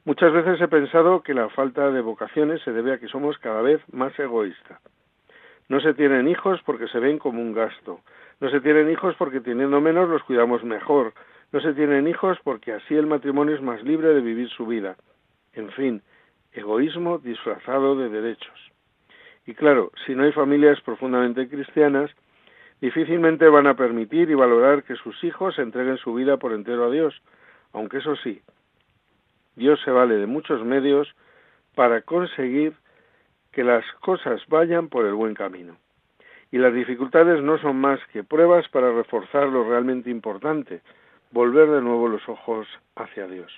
Muchas 0.05 0.33
veces 0.33 0.61
he 0.61 0.69
pensado 0.69 1.23
que 1.23 1.35
la 1.35 1.51
falta 1.51 1.91
de 1.91 2.01
vocaciones 2.01 2.63
se 2.63 2.73
debe 2.73 2.95
a 2.95 2.99
que 2.99 3.09
somos 3.09 3.37
cada 3.39 3.61
vez 3.61 3.83
más 3.93 4.19
egoístas. 4.19 4.81
No 5.69 5.79
se 5.81 5.93
tienen 5.93 6.27
hijos 6.27 6.61
porque 6.65 6.89
se 6.89 6.99
ven 6.99 7.19
como 7.19 7.43
un 7.43 7.53
gasto. 7.53 8.01
No 8.41 8.51
se 8.51 8.61
tienen 8.61 8.91
hijos 8.91 9.15
porque 9.17 9.41
teniendo 9.41 9.81
menos 9.81 10.09
los 10.09 10.23
cuidamos 10.25 10.65
mejor. 10.65 11.13
No 11.53 11.61
se 11.61 11.75
tienen 11.75 12.09
hijos 12.09 12.39
porque 12.43 12.73
así 12.73 12.95
el 12.95 13.07
matrimonio 13.07 13.55
es 13.55 13.61
más 13.61 13.83
libre 13.83 14.09
de 14.15 14.23
vivir 14.23 14.49
su 14.49 14.67
vida. 14.67 14.97
En 15.53 15.71
fin, 15.73 16.03
egoísmo 16.53 17.19
disfrazado 17.19 17.95
de 17.95 18.09
derechos. 18.09 18.59
Y 19.47 19.55
claro, 19.55 19.93
si 20.07 20.15
no 20.15 20.25
hay 20.25 20.33
familias 20.33 20.81
profundamente 20.81 21.49
cristianas, 21.49 22.11
difícilmente 22.81 23.49
van 23.49 23.67
a 23.67 23.75
permitir 23.75 24.31
y 24.31 24.35
valorar 24.35 24.83
que 24.85 24.97
sus 24.97 25.23
hijos 25.25 25.59
entreguen 25.59 25.99
su 25.99 26.15
vida 26.15 26.39
por 26.39 26.53
entero 26.53 26.87
a 26.87 26.91
Dios, 26.91 27.21
aunque 27.73 27.99
eso 27.99 28.17
sí, 28.17 28.41
Dios 29.61 29.79
se 29.85 29.91
vale 29.91 30.17
de 30.17 30.27
muchos 30.27 30.65
medios 30.65 31.15
para 31.75 32.01
conseguir 32.01 32.73
que 33.53 33.63
las 33.63 33.85
cosas 34.01 34.41
vayan 34.49 34.89
por 34.89 35.05
el 35.05 35.13
buen 35.13 35.35
camino. 35.35 35.77
Y 36.51 36.57
las 36.57 36.73
dificultades 36.73 37.43
no 37.43 37.59
son 37.59 37.77
más 37.77 38.01
que 38.11 38.25
pruebas 38.25 38.67
para 38.69 38.91
reforzar 38.91 39.49
lo 39.49 39.69
realmente 39.69 40.09
importante, 40.09 40.81
volver 41.31 41.69
de 41.69 41.83
nuevo 41.83 42.09
los 42.09 42.27
ojos 42.27 42.67
hacia 42.97 43.27
Dios. 43.27 43.53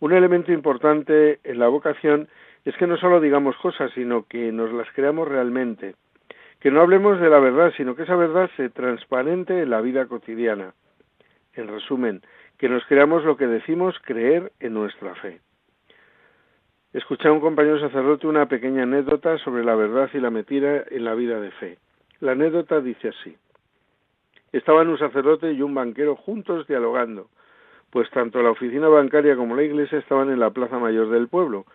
Un 0.00 0.12
elemento 0.14 0.50
importante 0.50 1.40
en 1.44 1.58
la 1.58 1.68
vocación 1.68 2.28
es 2.64 2.74
que 2.78 2.86
no 2.86 2.96
solo 2.96 3.20
digamos 3.20 3.54
cosas, 3.58 3.92
sino 3.94 4.26
que 4.26 4.50
nos 4.50 4.72
las 4.72 4.90
creamos 4.92 5.28
realmente, 5.28 5.94
que 6.58 6.70
no 6.70 6.80
hablemos 6.80 7.20
de 7.20 7.28
la 7.28 7.38
verdad, 7.38 7.70
sino 7.76 7.94
que 7.94 8.04
esa 8.04 8.16
verdad 8.16 8.48
se 8.56 8.70
transparente 8.70 9.60
en 9.60 9.68
la 9.68 9.82
vida 9.82 10.06
cotidiana. 10.06 10.72
En 11.52 11.68
resumen, 11.68 12.22
que 12.62 12.68
nos 12.68 12.86
creamos 12.86 13.24
lo 13.24 13.36
que 13.36 13.48
decimos 13.48 13.98
creer 14.04 14.52
en 14.60 14.74
nuestra 14.74 15.16
fe. 15.16 15.40
Escuché 16.92 17.26
a 17.26 17.32
un 17.32 17.40
compañero 17.40 17.80
sacerdote 17.80 18.28
una 18.28 18.46
pequeña 18.46 18.84
anécdota 18.84 19.36
sobre 19.38 19.64
la 19.64 19.74
verdad 19.74 20.08
y 20.14 20.20
la 20.20 20.30
mentira 20.30 20.84
en 20.88 21.04
la 21.04 21.16
vida 21.16 21.40
de 21.40 21.50
fe. 21.50 21.78
La 22.20 22.32
anécdota 22.32 22.80
dice 22.80 23.08
así. 23.08 23.36
Estaban 24.52 24.86
un 24.86 24.96
sacerdote 24.96 25.50
y 25.50 25.60
un 25.60 25.74
banquero 25.74 26.14
juntos 26.14 26.68
dialogando 26.68 27.30
pues 27.90 28.08
tanto 28.10 28.40
la 28.40 28.50
oficina 28.50 28.86
bancaria 28.86 29.34
como 29.34 29.56
la 29.56 29.64
iglesia 29.64 29.98
estaban 29.98 30.30
en 30.30 30.38
la 30.38 30.50
plaza 30.50 30.78
mayor 30.78 31.10
del 31.10 31.26
pueblo, 31.26 31.66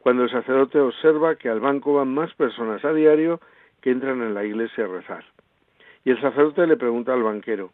cuando 0.00 0.24
el 0.24 0.30
sacerdote 0.30 0.80
observa 0.80 1.36
que 1.36 1.50
al 1.50 1.60
banco 1.60 1.94
van 1.94 2.12
más 2.12 2.34
personas 2.34 2.84
a 2.84 2.92
diario 2.92 3.40
que 3.80 3.92
entran 3.92 4.20
en 4.22 4.34
la 4.34 4.44
iglesia 4.44 4.86
a 4.86 4.88
rezar. 4.88 5.24
Y 6.04 6.10
el 6.10 6.20
sacerdote 6.20 6.66
le 6.66 6.76
pregunta 6.76 7.14
al 7.14 7.22
banquero, 7.22 7.70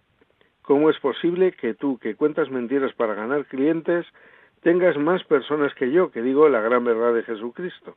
¿cómo 0.68 0.90
es 0.90 0.98
posible 0.98 1.52
que 1.52 1.72
tú, 1.72 1.98
que 1.98 2.14
cuentas 2.14 2.50
mentiras 2.50 2.92
para 2.92 3.14
ganar 3.14 3.46
clientes, 3.46 4.04
tengas 4.60 4.98
más 4.98 5.24
personas 5.24 5.72
que 5.72 5.90
yo, 5.90 6.10
que 6.10 6.20
digo 6.20 6.46
la 6.50 6.60
gran 6.60 6.84
verdad 6.84 7.14
de 7.14 7.22
Jesucristo? 7.22 7.96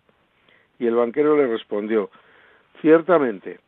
Y 0.80 0.88
el 0.88 0.96
banquero 0.96 1.36
le 1.36 1.48
respondió, 1.48 2.10
ciertamente, 2.80 3.60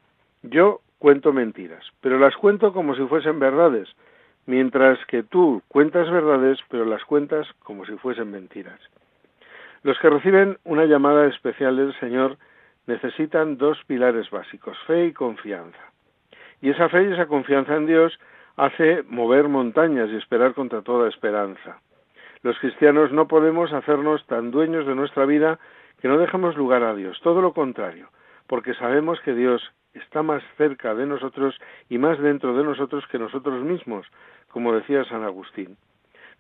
yo 0.42 0.80
cuento 1.00 1.34
mentiras, 1.34 1.86
pero 2.00 2.18
las 2.18 2.38
cuento 2.38 2.72
como 2.72 2.96
si 2.96 3.04
fuesen 3.08 3.40
verdades, 3.40 3.90
mientras 4.46 4.98
que 5.08 5.22
tú 5.22 5.62
cuentas 5.68 6.10
verdades, 6.10 6.60
pero 6.70 6.86
las 6.86 7.04
cuentas 7.04 7.46
como 7.60 7.86
si 7.86 7.98
fuesen 7.98 8.32
mentiras. 8.32 8.80
Los 9.82 10.00
que 10.00 10.12
reciben 10.12 10.60
una 10.64 10.86
llamada 10.86 11.28
especial 11.28 11.76
del 11.76 11.94
Señor 12.00 12.38
necesitan 12.88 13.58
dos 13.58 13.84
pilares 13.86 14.30
básicos, 14.30 14.78
fe 14.88 15.08
y 15.08 15.12
confianza. 15.12 15.92
Y 16.62 16.70
esa 16.70 16.88
fe 16.88 17.04
y 17.04 17.12
esa 17.12 17.26
confianza 17.26 17.76
en 17.76 17.86
Dios 17.86 18.18
hace 18.58 19.04
mover 19.04 19.48
montañas 19.48 20.10
y 20.10 20.16
esperar 20.16 20.54
contra 20.54 20.82
toda 20.82 21.10
esperanza. 21.10 21.80
Los 22.42 22.58
cristianos 22.60 23.12
no 23.12 23.28
podemos 23.28 23.72
hacernos 23.74 24.26
tan 24.28 24.52
dueños 24.52 24.86
de 24.86 24.96
nuestra 24.96 25.26
vida 25.26 25.60
que 26.02 26.08
no 26.08 26.18
dejemos 26.18 26.58
lugar 26.58 26.84
a 26.84 26.94
Dios, 26.94 27.20
todo 27.22 27.42
lo 27.42 27.54
contrario, 27.54 28.10
porque 28.48 28.74
sabemos 28.74 29.20
que 29.22 29.34
Dios 29.34 29.62
está 29.94 30.24
más 30.24 30.44
cerca 30.58 30.94
de 30.96 31.06
nosotros 31.06 31.58
y 31.90 31.98
más 31.98 32.20
dentro 32.20 32.56
de 32.56 32.64
nosotros 32.64 33.06
que 33.08 33.20
nosotros 33.20 33.64
mismos, 33.64 34.06
como 34.50 34.74
decía 34.74 35.06
San 35.06 35.24
Agustín. 35.24 35.78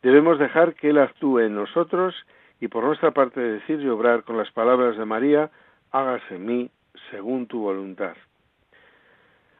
Debemos 0.01 0.39
dejar 0.39 0.74
que 0.74 0.89
Él 0.89 0.98
actúe 0.98 1.39
en 1.39 1.55
nosotros 1.55 2.13
y 2.60 2.67
por 2.67 2.84
nuestra 2.84 3.12
parte 3.12 3.39
decir 3.39 3.79
y 3.79 3.88
obrar 3.88 4.24
con 4.24 4.38
las 4.38 4.51
palabras 4.51 4.98
de 4.98 5.05
María, 5.05 5.50
hágase 5.91 6.36
en 6.36 6.46
mí 6.46 6.72
según 7.12 7.48
tu 7.48 7.62
voluntad. 7.62 8.15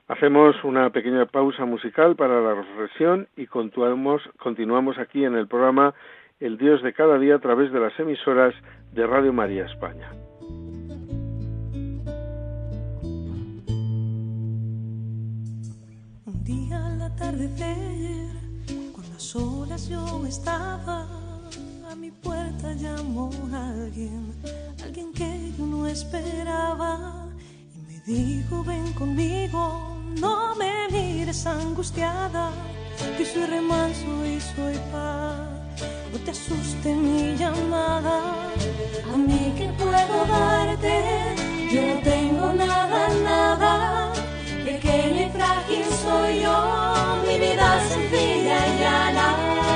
Hacemos 0.10 0.62
una 0.66 0.90
pequeña 0.90 1.26
pausa 1.26 1.64
musical 1.64 2.18
para 2.18 2.42
la 2.42 2.54
reflexión 2.56 3.30
y 3.38 3.48
continuamos, 3.48 4.22
aquí 5.00 5.24
en 5.24 5.36
el 5.36 5.48
programa 5.48 5.94
El 6.42 6.58
Dios 6.58 6.84
de 6.84 6.92
cada 6.92 7.18
día 7.18 7.36
a 7.36 7.40
través 7.40 7.72
de 7.72 7.80
las 7.80 7.98
emisoras 7.98 8.54
de 8.92 9.08
Radio 9.08 9.32
María 9.32 9.66
España. 9.66 10.12
Un 16.26 16.44
día 16.44 16.86
al 16.86 17.02
atardecer, 17.02 18.28
cuando 18.92 19.16
a 19.16 19.20
solas 19.20 19.90
yo 19.90 20.26
estaba, 20.28 21.08
a 21.90 21.96
mi 21.96 22.12
puerta 22.12 22.74
llamó 22.74 23.32
alguien, 23.54 24.34
alguien 24.84 25.14
que 25.14 25.54
yo 25.58 25.66
no 25.66 25.88
esperaba, 25.88 27.30
y 27.74 27.80
me 27.88 28.02
dijo, 28.06 28.66
ven 28.66 28.92
conmigo 28.96 29.93
no 30.20 30.56
me 30.56 30.88
mires 30.90 31.46
angustiada, 31.46 32.52
que 33.18 33.26
soy 33.26 33.46
remanso 33.46 34.26
y 34.26 34.40
soy 34.40 34.78
paz. 34.92 35.50
No 36.12 36.20
te 36.20 36.32
asuste 36.32 36.94
mi 36.94 37.36
llamada, 37.36 38.20
a 39.12 39.18
mí 39.18 39.54
que 39.58 39.68
puedo 39.78 40.26
darte, 40.26 41.36
yo 41.72 41.82
no 41.82 42.02
tengo 42.02 42.54
nada, 42.54 43.10
nada. 43.24 44.14
Pequeña 44.64 45.22
y 45.28 45.30
frágil 45.32 45.86
soy 46.04 46.42
yo, 46.42 46.58
mi 47.28 47.40
vida 47.40 47.82
sencilla 47.90 48.68
y 48.68 48.80
llana. 48.80 49.73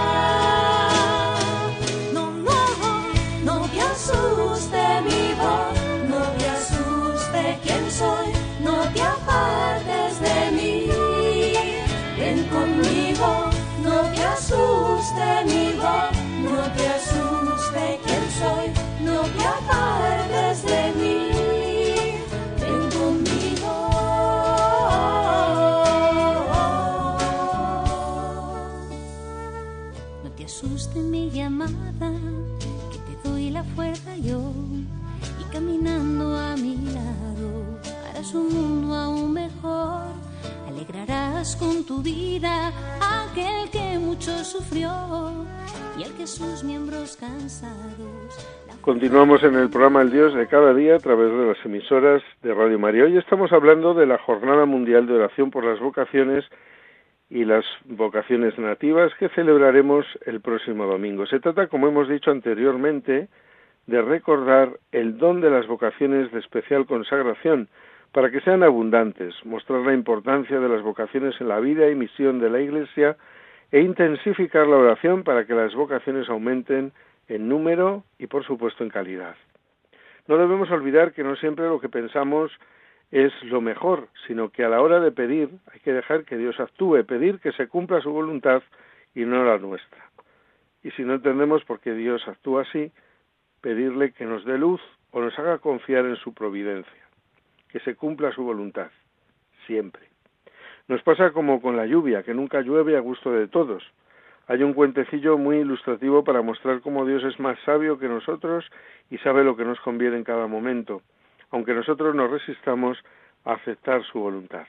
Asuste 15.17 15.45
mi 15.45 15.73
voz, 15.77 16.16
y 44.59 46.03
al 46.03 46.13
que 46.17 46.25
sus 46.25 46.63
miembros 46.63 47.15
cansados. 47.17 48.47
Continuamos 48.81 49.43
en 49.43 49.53
el 49.53 49.69
programa 49.69 50.01
El 50.01 50.11
Dios 50.11 50.33
de 50.33 50.47
cada 50.47 50.73
día 50.73 50.95
a 50.95 50.99
través 50.99 51.31
de 51.31 51.45
las 51.45 51.63
emisoras 51.63 52.23
de 52.41 52.55
Radio 52.55 52.79
María. 52.79 53.03
Hoy 53.03 53.17
estamos 53.17 53.51
hablando 53.51 53.93
de 53.93 54.07
la 54.07 54.17
Jornada 54.17 54.65
Mundial 54.65 55.05
de 55.05 55.13
Oración 55.13 55.51
por 55.51 55.63
las 55.63 55.79
Vocaciones 55.79 56.43
y 57.29 57.45
las 57.45 57.65
vocaciones 57.85 58.57
nativas 58.57 59.13
que 59.19 59.29
celebraremos 59.29 60.07
el 60.25 60.41
próximo 60.41 60.85
domingo. 60.87 61.27
Se 61.27 61.39
trata, 61.39 61.67
como 61.67 61.87
hemos 61.87 62.09
dicho 62.09 62.31
anteriormente, 62.31 63.27
de 63.85 64.01
recordar 64.01 64.71
el 64.91 65.19
don 65.19 65.39
de 65.39 65.51
las 65.51 65.67
vocaciones 65.67 66.31
de 66.31 66.39
especial 66.39 66.87
consagración 66.87 67.69
para 68.11 68.31
que 68.31 68.41
sean 68.41 68.63
abundantes, 68.63 69.35
mostrar 69.45 69.81
la 69.81 69.93
importancia 69.93 70.59
de 70.59 70.69
las 70.69 70.81
vocaciones 70.81 71.39
en 71.39 71.47
la 71.49 71.59
vida 71.59 71.91
y 71.91 71.95
misión 71.95 72.39
de 72.39 72.49
la 72.49 72.59
Iglesia 72.59 73.17
e 73.71 73.81
intensificar 73.81 74.67
la 74.67 74.77
oración 74.77 75.23
para 75.23 75.45
que 75.45 75.53
las 75.53 75.73
vocaciones 75.75 76.29
aumenten 76.29 76.93
en 77.27 77.49
número 77.49 78.03
y, 78.17 78.27
por 78.27 78.45
supuesto, 78.45 78.83
en 78.83 78.89
calidad. 78.89 79.35
No 80.27 80.37
debemos 80.37 80.69
olvidar 80.71 81.13
que 81.13 81.23
no 81.23 81.35
siempre 81.35 81.67
lo 81.67 81.79
que 81.79 81.89
pensamos 81.89 82.51
es 83.11 83.31
lo 83.43 83.61
mejor, 83.61 84.09
sino 84.25 84.49
que 84.49 84.63
a 84.63 84.69
la 84.69 84.81
hora 84.81 84.99
de 84.99 85.11
pedir 85.11 85.49
hay 85.71 85.79
que 85.79 85.93
dejar 85.93 86.25
que 86.25 86.37
Dios 86.37 86.59
actúe, 86.59 87.05
pedir 87.05 87.39
que 87.39 87.53
se 87.53 87.67
cumpla 87.67 88.01
su 88.01 88.11
voluntad 88.11 88.61
y 89.15 89.21
no 89.21 89.43
la 89.45 89.57
nuestra. 89.57 90.09
Y 90.83 90.91
si 90.91 91.03
no 91.03 91.15
entendemos 91.15 91.63
por 91.63 91.79
qué 91.79 91.93
Dios 91.93 92.27
actúa 92.27 92.63
así, 92.63 92.91
pedirle 93.61 94.11
que 94.11 94.25
nos 94.25 94.45
dé 94.45 94.57
luz 94.57 94.81
o 95.11 95.21
nos 95.21 95.37
haga 95.39 95.59
confiar 95.59 96.05
en 96.05 96.17
su 96.17 96.33
providencia, 96.33 97.07
que 97.69 97.79
se 97.79 97.95
cumpla 97.95 98.31
su 98.31 98.43
voluntad, 98.43 98.91
siempre. 99.65 100.07
Nos 100.87 101.01
pasa 101.03 101.31
como 101.31 101.61
con 101.61 101.75
la 101.75 101.85
lluvia, 101.85 102.23
que 102.23 102.33
nunca 102.33 102.61
llueve 102.61 102.95
a 102.95 103.01
gusto 103.01 103.31
de 103.31 103.47
todos. 103.47 103.83
Hay 104.47 104.63
un 104.63 104.73
cuentecillo 104.73 105.37
muy 105.37 105.57
ilustrativo 105.57 106.23
para 106.23 106.41
mostrar 106.41 106.79
cómo 106.79 107.05
Dios 107.05 107.23
es 107.25 107.37
más 107.41 107.59
sabio 107.65 107.99
que 107.99 108.07
nosotros 108.07 108.65
y 109.09 109.17
sabe 109.17 109.43
lo 109.43 109.57
que 109.57 109.65
nos 109.65 109.79
conviene 109.81 110.15
en 110.15 110.23
cada 110.23 110.47
momento, 110.47 111.01
aunque 111.51 111.73
nosotros 111.73 112.15
nos 112.15 112.31
resistamos 112.31 112.97
a 113.43 113.53
aceptar 113.53 114.03
su 114.05 114.19
voluntad. 114.19 114.65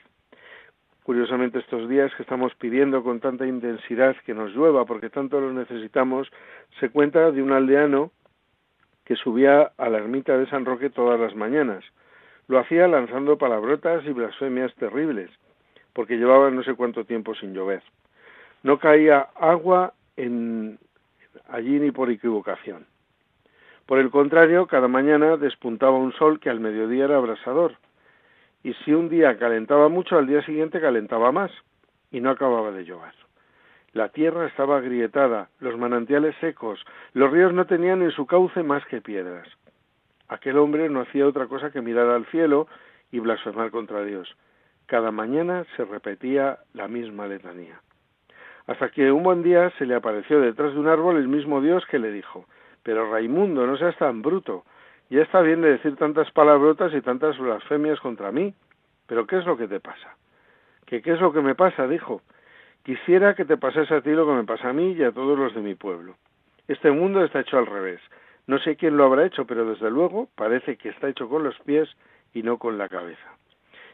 Curiosamente 1.03 1.59
estos 1.59 1.87
días 1.87 2.13
que 2.15 2.23
estamos 2.23 2.53
pidiendo 2.55 3.01
con 3.01 3.21
tanta 3.21 3.47
intensidad 3.47 4.17
que 4.25 4.33
nos 4.33 4.53
llueva 4.53 4.85
porque 4.85 5.09
tanto 5.09 5.39
lo 5.39 5.53
necesitamos, 5.53 6.29
se 6.81 6.89
cuenta 6.89 7.31
de 7.31 7.41
un 7.41 7.53
aldeano 7.53 8.11
que 9.05 9.15
subía 9.15 9.71
a 9.77 9.89
la 9.89 9.99
ermita 9.99 10.37
de 10.37 10.47
San 10.47 10.65
Roque 10.65 10.89
todas 10.89 11.17
las 11.17 11.33
mañanas. 11.33 11.85
Lo 12.47 12.59
hacía 12.59 12.89
lanzando 12.89 13.37
palabrotas 13.37 14.05
y 14.05 14.11
blasfemias 14.11 14.75
terribles, 14.75 15.31
porque 15.99 16.15
llevaba 16.15 16.49
no 16.49 16.63
sé 16.63 16.75
cuánto 16.75 17.03
tiempo 17.03 17.35
sin 17.35 17.53
llover. 17.53 17.83
No 18.63 18.79
caía 18.79 19.27
agua 19.35 19.91
en 20.15 20.79
allí 21.49 21.77
ni 21.77 21.91
por 21.91 22.09
equivocación. 22.09 22.85
Por 23.85 23.99
el 23.99 24.09
contrario, 24.09 24.65
cada 24.65 24.87
mañana 24.87 25.35
despuntaba 25.35 25.97
un 25.97 26.13
sol 26.13 26.39
que 26.39 26.49
al 26.49 26.61
mediodía 26.61 27.03
era 27.03 27.17
abrasador, 27.17 27.75
y 28.63 28.73
si 28.75 28.93
un 28.93 29.09
día 29.09 29.37
calentaba 29.37 29.89
mucho, 29.89 30.17
al 30.17 30.25
día 30.25 30.41
siguiente 30.43 30.79
calentaba 30.79 31.33
más, 31.33 31.51
y 32.11 32.21
no 32.21 32.29
acababa 32.29 32.71
de 32.71 32.85
llover. 32.85 33.13
La 33.91 34.07
tierra 34.07 34.47
estaba 34.47 34.77
agrietada, 34.77 35.49
los 35.59 35.77
manantiales 35.77 36.33
secos, 36.39 36.79
los 37.11 37.29
ríos 37.29 37.51
no 37.51 37.65
tenían 37.65 38.01
en 38.03 38.11
su 38.11 38.25
cauce 38.25 38.63
más 38.63 38.85
que 38.85 39.01
piedras. 39.01 39.49
Aquel 40.29 40.59
hombre 40.59 40.87
no 40.87 41.01
hacía 41.01 41.27
otra 41.27 41.47
cosa 41.47 41.71
que 41.71 41.81
mirar 41.81 42.07
al 42.07 42.25
cielo 42.27 42.67
y 43.11 43.19
blasfemar 43.19 43.69
contra 43.69 44.01
Dios. 44.05 44.33
Cada 44.89 45.11
mañana 45.11 45.67
se 45.77 45.85
repetía 45.85 46.57
la 46.73 46.87
misma 46.87 47.27
letanía. 47.27 47.79
Hasta 48.65 48.89
que 48.89 49.11
un 49.11 49.21
buen 49.21 49.43
día 49.43 49.71
se 49.77 49.85
le 49.85 49.93
apareció 49.93 50.41
detrás 50.41 50.73
de 50.73 50.79
un 50.79 50.87
árbol 50.87 51.17
el 51.17 51.27
mismo 51.27 51.61
Dios 51.61 51.85
que 51.85 51.99
le 51.99 52.11
dijo 52.11 52.45
Pero 52.81 53.11
Raimundo, 53.11 53.67
no 53.67 53.77
seas 53.77 53.95
tan 53.97 54.23
bruto. 54.23 54.65
Ya 55.11 55.21
está 55.21 55.41
bien 55.41 55.61
de 55.61 55.73
decir 55.73 55.95
tantas 55.95 56.31
palabrotas 56.31 56.91
y 56.95 57.01
tantas 57.01 57.37
blasfemias 57.37 57.99
contra 57.99 58.31
mí. 58.31 58.55
Pero 59.05 59.27
¿qué 59.27 59.37
es 59.37 59.45
lo 59.45 59.57
que 59.57 59.67
te 59.67 59.79
pasa? 59.79 60.17
¿Qué, 60.87 61.03
qué 61.03 61.11
es 61.11 61.21
lo 61.21 61.31
que 61.33 61.41
me 61.41 61.53
pasa? 61.53 61.87
dijo. 61.87 62.23
Quisiera 62.81 63.35
que 63.35 63.45
te 63.45 63.57
pasase 63.57 63.93
a 63.93 64.01
ti 64.01 64.09
lo 64.09 64.25
que 64.25 64.33
me 64.33 64.43
pasa 64.43 64.69
a 64.69 64.73
mí 64.73 64.93
y 64.93 65.03
a 65.03 65.11
todos 65.11 65.37
los 65.37 65.53
de 65.53 65.61
mi 65.61 65.75
pueblo. 65.75 66.15
Este 66.67 66.89
mundo 66.89 67.23
está 67.23 67.41
hecho 67.41 67.59
al 67.59 67.67
revés. 67.67 68.01
No 68.47 68.57
sé 68.57 68.75
quién 68.75 68.97
lo 68.97 69.03
habrá 69.03 69.27
hecho, 69.27 69.45
pero 69.45 69.65
desde 69.65 69.91
luego 69.91 70.29
parece 70.33 70.77
que 70.77 70.89
está 70.89 71.09
hecho 71.09 71.29
con 71.29 71.43
los 71.43 71.59
pies 71.59 71.87
y 72.33 72.41
no 72.41 72.57
con 72.57 72.79
la 72.79 72.89
cabeza. 72.89 73.37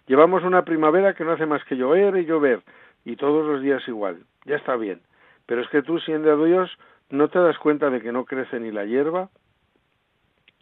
Llevamos 0.08 0.44
una 0.44 0.64
primavera 0.64 1.14
que 1.14 1.24
no 1.24 1.32
hace 1.32 1.46
más 1.46 1.64
que 1.66 1.76
llover 1.76 2.16
y 2.18 2.26
llover, 2.26 2.62
y 3.06 3.16
todos 3.16 3.46
los 3.46 3.62
días 3.62 3.88
igual. 3.88 4.24
Ya 4.46 4.56
está 4.56 4.76
bien. 4.76 5.02
Pero 5.46 5.62
es 5.62 5.70
que 5.70 5.82
tú, 5.82 6.00
siendo 6.00 6.44
Dios, 6.44 6.72
¿no 7.10 7.28
te 7.28 7.40
das 7.40 7.58
cuenta 7.58 7.90
de 7.90 8.02
que 8.02 8.12
no 8.12 8.26
crece 8.26 8.60
ni 8.60 8.72
la 8.72 8.86
hierba? 8.86 9.30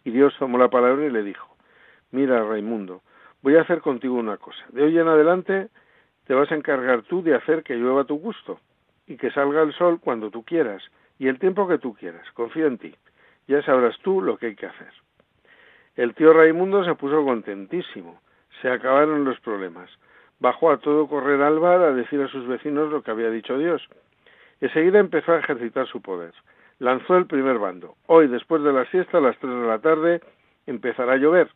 Y 0.04 0.10
Dios 0.10 0.34
tomó 0.38 0.58
la 0.58 0.68
palabra 0.68 1.04
y 1.04 1.10
le 1.10 1.22
dijo, 1.22 1.56
mira, 2.10 2.44
Raimundo, 2.44 3.02
voy 3.42 3.56
a 3.56 3.62
hacer 3.62 3.80
contigo 3.80 4.14
una 4.14 4.36
cosa. 4.36 4.62
De 4.70 4.82
hoy 4.82 4.98
en 4.98 5.08
adelante 5.08 5.68
te 6.26 6.34
vas 6.34 6.50
a 6.52 6.54
encargar 6.54 7.02
tú 7.02 7.22
de 7.22 7.34
hacer 7.34 7.62
que 7.62 7.74
llueva 7.74 8.02
a 8.02 8.06
tu 8.06 8.16
gusto 8.16 8.60
y 9.06 9.16
que 9.16 9.30
salga 9.30 9.62
el 9.62 9.72
sol 9.74 10.00
cuando 10.00 10.30
tú 10.30 10.42
quieras 10.44 10.82
y 11.18 11.28
el 11.28 11.38
tiempo 11.38 11.68
que 11.68 11.78
tú 11.78 11.94
quieras. 11.94 12.30
Confío 12.32 12.66
en 12.66 12.78
ti. 12.78 12.94
Ya 13.46 13.62
sabrás 13.62 13.98
tú 13.98 14.22
lo 14.22 14.36
que 14.38 14.46
hay 14.46 14.56
que 14.56 14.66
hacer. 14.66 14.92
El 15.96 16.14
tío 16.14 16.32
Raimundo 16.32 16.84
se 16.84 16.94
puso 16.94 17.24
contentísimo. 17.24 18.20
Se 18.64 18.70
acabaron 18.70 19.26
los 19.26 19.38
problemas. 19.40 19.90
Bajó 20.40 20.70
a 20.70 20.78
todo 20.78 21.06
correr 21.06 21.42
al 21.42 21.58
bar 21.58 21.82
a 21.82 21.92
decir 21.92 22.22
a 22.22 22.28
sus 22.28 22.46
vecinos 22.46 22.90
lo 22.90 23.02
que 23.02 23.10
había 23.10 23.28
dicho 23.28 23.58
Dios. 23.58 23.86
Enseguida 24.62 25.00
empezó 25.00 25.32
a 25.32 25.40
ejercitar 25.40 25.86
su 25.86 26.00
poder. 26.00 26.32
Lanzó 26.78 27.18
el 27.18 27.26
primer 27.26 27.58
bando. 27.58 27.96
Hoy, 28.06 28.26
después 28.26 28.62
de 28.62 28.72
la 28.72 28.86
siesta, 28.86 29.18
a 29.18 29.20
las 29.20 29.36
tres 29.36 29.52
de 29.52 29.66
la 29.66 29.80
tarde, 29.80 30.22
empezará 30.66 31.12
a 31.12 31.16
llover. 31.18 31.50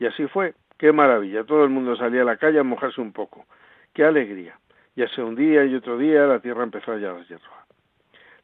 Y 0.00 0.06
así 0.06 0.26
fue. 0.26 0.54
Qué 0.78 0.90
maravilla. 0.90 1.44
Todo 1.44 1.62
el 1.62 1.70
mundo 1.70 1.94
salía 1.94 2.22
a 2.22 2.24
la 2.24 2.38
calle 2.38 2.58
a 2.58 2.64
mojarse 2.64 3.00
un 3.00 3.12
poco. 3.12 3.46
Qué 3.94 4.04
alegría. 4.04 4.58
Ya 4.96 5.06
sea 5.10 5.24
un 5.24 5.36
día 5.36 5.64
y 5.64 5.76
otro 5.76 5.96
día 5.96 6.26
la 6.26 6.40
tierra 6.40 6.64
empezó 6.64 6.90
a 6.90 6.94
hallar. 6.96 7.24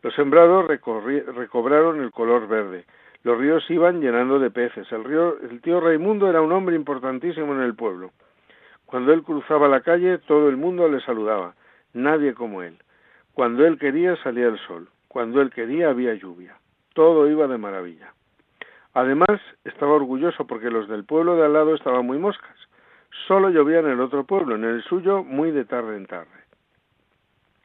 Los 0.03 0.15
sembrados 0.15 0.69
recobraron 0.69 2.01
el 2.01 2.13
color 2.13 2.47
verde. 2.47 2.85
Los 3.25 3.39
ríos 3.39 3.69
iban 3.71 4.03
llenando 4.03 4.39
de 4.39 4.51
peces. 4.51 4.91
El, 4.93 5.03
río, 5.03 5.39
el 5.41 5.63
tío 5.63 5.81
Raimundo 5.81 6.29
era 6.29 6.43
un 6.43 6.53
hombre 6.53 6.77
importantísimo 6.77 7.55
en 7.55 7.63
el 7.63 7.75
pueblo. 7.75 8.13
Cuando 8.85 9.15
él 9.15 9.23
cruzaba 9.23 9.67
la 9.67 9.81
calle, 9.81 10.19
todo 10.19 10.51
el 10.51 10.59
mundo 10.59 10.87
le 10.89 11.01
saludaba. 11.01 11.55
Nadie 11.95 12.35
como 12.35 12.63
él. 12.63 12.79
Cuando 13.33 13.67
él 13.67 13.79
quería, 13.79 14.15
salía 14.23 14.47
el 14.49 14.59
sol. 14.67 14.89
Cuando 15.09 15.41
él 15.41 15.51
quería, 15.51 15.89
había 15.89 16.13
lluvia. 16.15 16.59
Todo 16.93 17.27
iba 17.29 17.47
de 17.47 17.57
maravilla. 17.57 18.13
Además, 18.93 19.41
estaba 19.65 19.95
orgulloso 19.95 20.47
porque 20.47 20.71
los 20.71 20.87
del 20.87 21.05
pueblo 21.05 21.35
de 21.37 21.47
al 21.47 21.55
lado 21.55 21.75
estaban 21.75 22.05
muy 22.05 22.19
moscas. 22.19 22.57
Solo 23.27 23.49
llovía 23.49 23.79
en 23.79 23.89
el 23.89 24.01
otro 24.01 24.25
pueblo, 24.25 24.55
en 24.55 24.65
el 24.65 24.83
suyo 24.85 25.25
muy 25.25 25.51
de 25.51 25.65
tarde 25.65 25.97
en 25.97 26.07
tarde. 26.07 26.29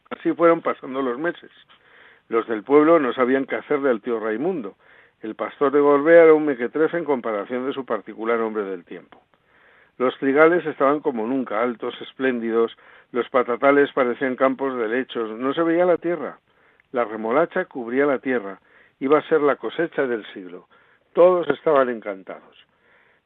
Así 0.10 0.32
fueron 0.34 0.62
pasando 0.62 1.02
los 1.02 1.20
meses. 1.20 1.52
Los 2.30 2.48
del 2.48 2.64
pueblo 2.64 2.98
no 3.00 3.12
sabían 3.14 3.46
qué 3.46 3.58
hacer 3.58 3.82
del 3.82 4.02
tío 4.02 4.20
Raimundo. 4.20 4.76
El 5.22 5.36
pastor 5.36 5.72
de 5.74 5.82
Gorbea 5.82 6.24
era 6.24 6.34
un 6.34 6.46
mequetrefe 6.46 6.98
en 6.98 7.04
comparación 7.04 7.66
de 7.66 7.74
su 7.74 7.86
particular 7.86 8.40
hombre 8.40 8.64
del 8.64 8.86
tiempo. 8.86 9.22
Los 9.98 10.18
trigales 10.18 10.66
estaban 10.66 11.02
como 11.02 11.28
nunca, 11.28 11.62
altos, 11.62 11.94
espléndidos, 12.02 12.78
los 13.12 13.28
patatales 13.30 13.92
parecían 13.92 14.38
campos 14.38 14.78
de 14.78 14.88
lechos, 14.88 15.30
no 15.38 15.54
se 15.54 15.62
veía 15.62 15.86
la 15.86 15.98
tierra. 15.98 16.40
La 16.94 17.04
remolacha 17.04 17.66
cubría 17.66 18.06
la 18.06 18.20
tierra, 18.20 18.62
iba 19.02 19.20
a 19.20 19.28
ser 19.28 19.42
la 19.42 19.58
cosecha 19.58 20.08
del 20.08 20.26
siglo. 20.34 20.68
Todos 21.12 21.50
estaban 21.50 21.90
encantados. 21.90 22.66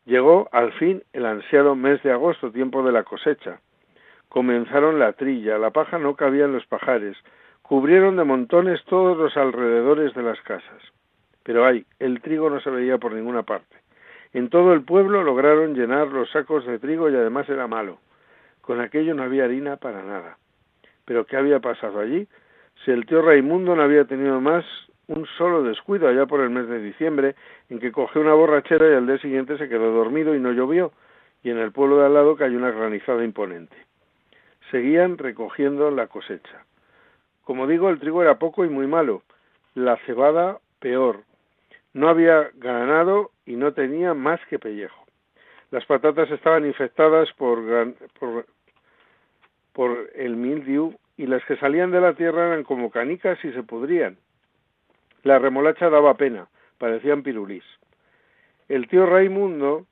Llegó 0.06 0.50
al 0.52 0.74
fin 0.74 1.04
el 1.14 1.28
ansiado 1.28 1.76
mes 1.76 2.02
de 2.02 2.12
agosto, 2.12 2.52
tiempo 2.52 2.82
de 2.82 2.92
la 2.92 3.04
cosecha. 3.04 3.60
Comenzaron 4.30 4.98
la 4.98 5.14
trilla, 5.14 5.60
la 5.60 5.70
paja 5.70 6.00
no 6.00 6.16
cabía 6.16 6.46
en 6.46 6.54
los 6.54 6.66
pajares, 6.66 7.16
cubrieron 7.62 8.18
de 8.18 8.24
montones 8.24 8.84
todos 8.86 9.16
los 9.16 9.38
alrededores 9.38 10.16
de 10.16 10.24
las 10.24 10.42
casas. 10.42 10.82
Pero 11.44 11.66
ay, 11.66 11.86
el 12.00 12.22
trigo 12.22 12.50
no 12.50 12.60
se 12.62 12.70
veía 12.70 12.98
por 12.98 13.14
ninguna 13.14 13.44
parte. 13.44 13.76
En 14.34 14.50
todo 14.50 14.74
el 14.74 14.84
pueblo 14.84 15.24
lograron 15.24 15.76
llenar 15.76 16.08
los 16.08 16.32
sacos 16.32 16.66
de 16.66 16.80
trigo 16.80 17.10
y 17.10 17.16
además 17.16 17.48
era 17.50 17.68
malo. 17.68 18.00
Con 18.62 18.82
aquello 18.82 19.14
no 19.14 19.24
había 19.24 19.44
harina 19.44 19.78
para 19.78 20.02
nada. 20.04 20.38
Pero 21.06 21.26
¿qué 21.26 21.38
había 21.38 21.60
pasado 21.60 22.00
allí? 22.00 22.28
Si 22.84 22.92
el 22.92 23.06
tío 23.06 23.22
Raimundo 23.22 23.76
no 23.76 23.84
había 23.84 24.06
tenido 24.06 24.42
más 24.42 24.66
un 25.08 25.26
solo 25.38 25.64
descuido 25.64 26.08
allá 26.08 26.26
por 26.26 26.40
el 26.40 26.50
mes 26.50 26.68
de 26.68 26.80
diciembre, 26.80 27.36
en 27.70 27.80
que 27.80 27.92
cogió 27.92 28.22
una 28.22 28.34
borrachera 28.34 28.90
y 28.90 28.94
al 28.94 29.06
día 29.06 29.18
siguiente 29.18 29.58
se 29.58 29.68
quedó 29.68 29.92
dormido 29.92 30.34
y 30.34 30.40
no 30.40 30.52
llovió, 30.52 30.94
y 31.44 31.50
en 31.50 31.58
el 31.58 31.72
pueblo 31.72 31.98
de 31.98 32.06
al 32.06 32.14
lado 32.14 32.36
cayó 32.36 32.58
una 32.58 32.72
granizada 32.72 33.24
imponente. 33.24 33.76
Seguían 34.72 35.18
recogiendo 35.18 35.92
la 35.92 36.08
cosecha. 36.08 36.66
Como 37.44 37.68
digo, 37.68 37.90
el 37.90 38.00
trigo 38.00 38.22
era 38.22 38.40
poco 38.40 38.64
y 38.64 38.70
muy 38.70 38.88
malo, 38.88 39.24
la 39.76 39.98
cebada 40.06 40.60
peor. 40.80 41.24
No 41.94 42.10
había 42.10 42.50
ganado 42.56 43.32
y 43.46 43.56
no 43.56 43.74
tenía 43.74 44.14
más 44.14 44.40
que 44.50 44.60
pellejo. 44.60 45.06
Las 45.72 45.86
patatas 45.86 46.30
estaban 46.32 46.66
infectadas 46.66 47.32
por, 47.34 47.94
por, 48.20 48.46
por 49.74 50.10
el 50.16 50.36
mildiu 50.36 50.96
y 51.18 51.28
las 51.28 51.44
que 51.46 51.58
salían 51.58 51.92
de 51.92 52.02
la 52.02 52.14
tierra 52.14 52.48
eran 52.48 52.64
como 52.64 52.92
canicas 52.92 53.44
y 53.44 53.52
se 53.52 53.64
pudrían. 53.64 54.18
La 55.24 55.40
remolacha 55.40 55.90
daba 55.90 56.16
pena, 56.16 56.48
parecían 56.78 57.24
pirulís. 57.24 57.64
El 58.68 58.88
tío 58.88 59.06
Raimundo 59.06 59.86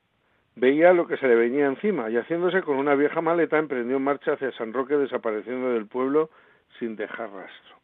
veía 0.55 0.93
lo 0.93 1.07
que 1.07 1.17
se 1.17 1.27
le 1.27 1.35
venía 1.35 1.65
encima 1.65 2.09
y 2.09 2.17
haciéndose 2.17 2.61
con 2.61 2.77
una 2.77 2.95
vieja 2.95 3.21
maleta 3.21 3.57
emprendió 3.57 3.97
en 3.97 4.03
marcha 4.03 4.33
hacia 4.33 4.51
San 4.53 4.73
Roque 4.73 4.97
desapareciendo 4.97 5.73
del 5.73 5.87
pueblo 5.87 6.29
sin 6.79 6.95
dejar 6.95 7.31
rastro. 7.31 7.80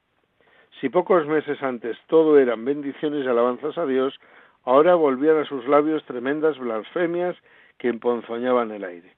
Si 0.80 0.90
pocos 0.90 1.26
meses 1.26 1.62
antes 1.64 1.98
todo 2.08 2.38
eran 2.38 2.64
bendiciones 2.66 3.26
y 3.26 3.28
alabanzas 3.28 3.78
a 3.78 3.86
Dios, 3.86 4.20
Ahora 4.68 4.96
volvían 4.96 5.38
a 5.38 5.46
sus 5.46 5.66
labios 5.66 6.04
tremendas 6.04 6.58
blasfemias 6.58 7.38
que 7.78 7.88
emponzoñaban 7.88 8.70
el 8.72 8.84
aire. 8.84 9.14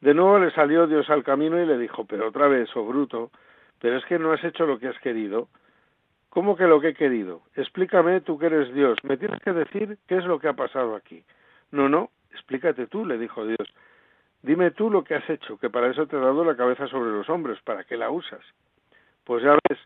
De 0.00 0.14
nuevo 0.14 0.38
le 0.38 0.52
salió 0.52 0.86
Dios 0.86 1.10
al 1.10 1.24
camino 1.24 1.60
y 1.60 1.66
le 1.66 1.76
dijo, 1.76 2.04
pero 2.04 2.28
otra 2.28 2.46
vez, 2.46 2.70
oh 2.76 2.86
bruto, 2.86 3.32
pero 3.80 3.96
es 3.96 4.04
que 4.04 4.16
no 4.20 4.30
has 4.30 4.44
hecho 4.44 4.64
lo 4.64 4.78
que 4.78 4.86
has 4.86 4.98
querido. 5.00 5.48
¿Cómo 6.28 6.54
que 6.54 6.68
lo 6.68 6.80
que 6.80 6.90
he 6.90 6.94
querido? 6.94 7.42
Explícame 7.56 8.20
tú 8.20 8.38
que 8.38 8.46
eres 8.46 8.72
Dios. 8.74 8.96
Me 9.02 9.16
tienes 9.16 9.40
que 9.40 9.52
decir 9.52 9.98
qué 10.06 10.18
es 10.18 10.24
lo 10.24 10.38
que 10.38 10.46
ha 10.46 10.52
pasado 10.52 10.94
aquí. 10.94 11.24
No, 11.72 11.88
no, 11.88 12.10
explícate 12.30 12.86
tú, 12.86 13.04
le 13.04 13.18
dijo 13.18 13.44
Dios. 13.44 13.74
Dime 14.42 14.70
tú 14.70 14.88
lo 14.88 15.02
que 15.02 15.16
has 15.16 15.28
hecho, 15.28 15.58
que 15.58 15.68
para 15.68 15.90
eso 15.90 16.06
te 16.06 16.14
he 16.14 16.20
dado 16.20 16.44
la 16.44 16.56
cabeza 16.56 16.86
sobre 16.86 17.10
los 17.10 17.28
hombros, 17.28 17.60
¿para 17.62 17.82
qué 17.82 17.96
la 17.96 18.10
usas? 18.10 18.44
Pues 19.24 19.42
ya 19.42 19.58
ves, 19.68 19.80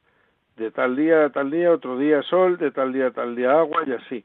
de 0.60 0.70
tal 0.70 0.94
día 0.94 1.24
a 1.24 1.30
tal 1.30 1.50
día, 1.50 1.72
otro 1.72 1.96
día 1.96 2.22
sol, 2.22 2.58
de 2.58 2.70
tal 2.70 2.92
día 2.92 3.06
a 3.06 3.10
tal 3.12 3.34
día 3.34 3.58
agua 3.58 3.82
y 3.86 3.92
así. 3.92 4.24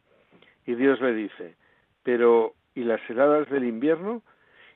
Y 0.65 0.75
Dios 0.75 0.99
le 0.99 1.13
dice, 1.13 1.55
pero 2.03 2.53
¿y 2.75 2.83
las 2.83 2.99
heladas 3.09 3.49
del 3.49 3.63
invierno? 3.63 4.21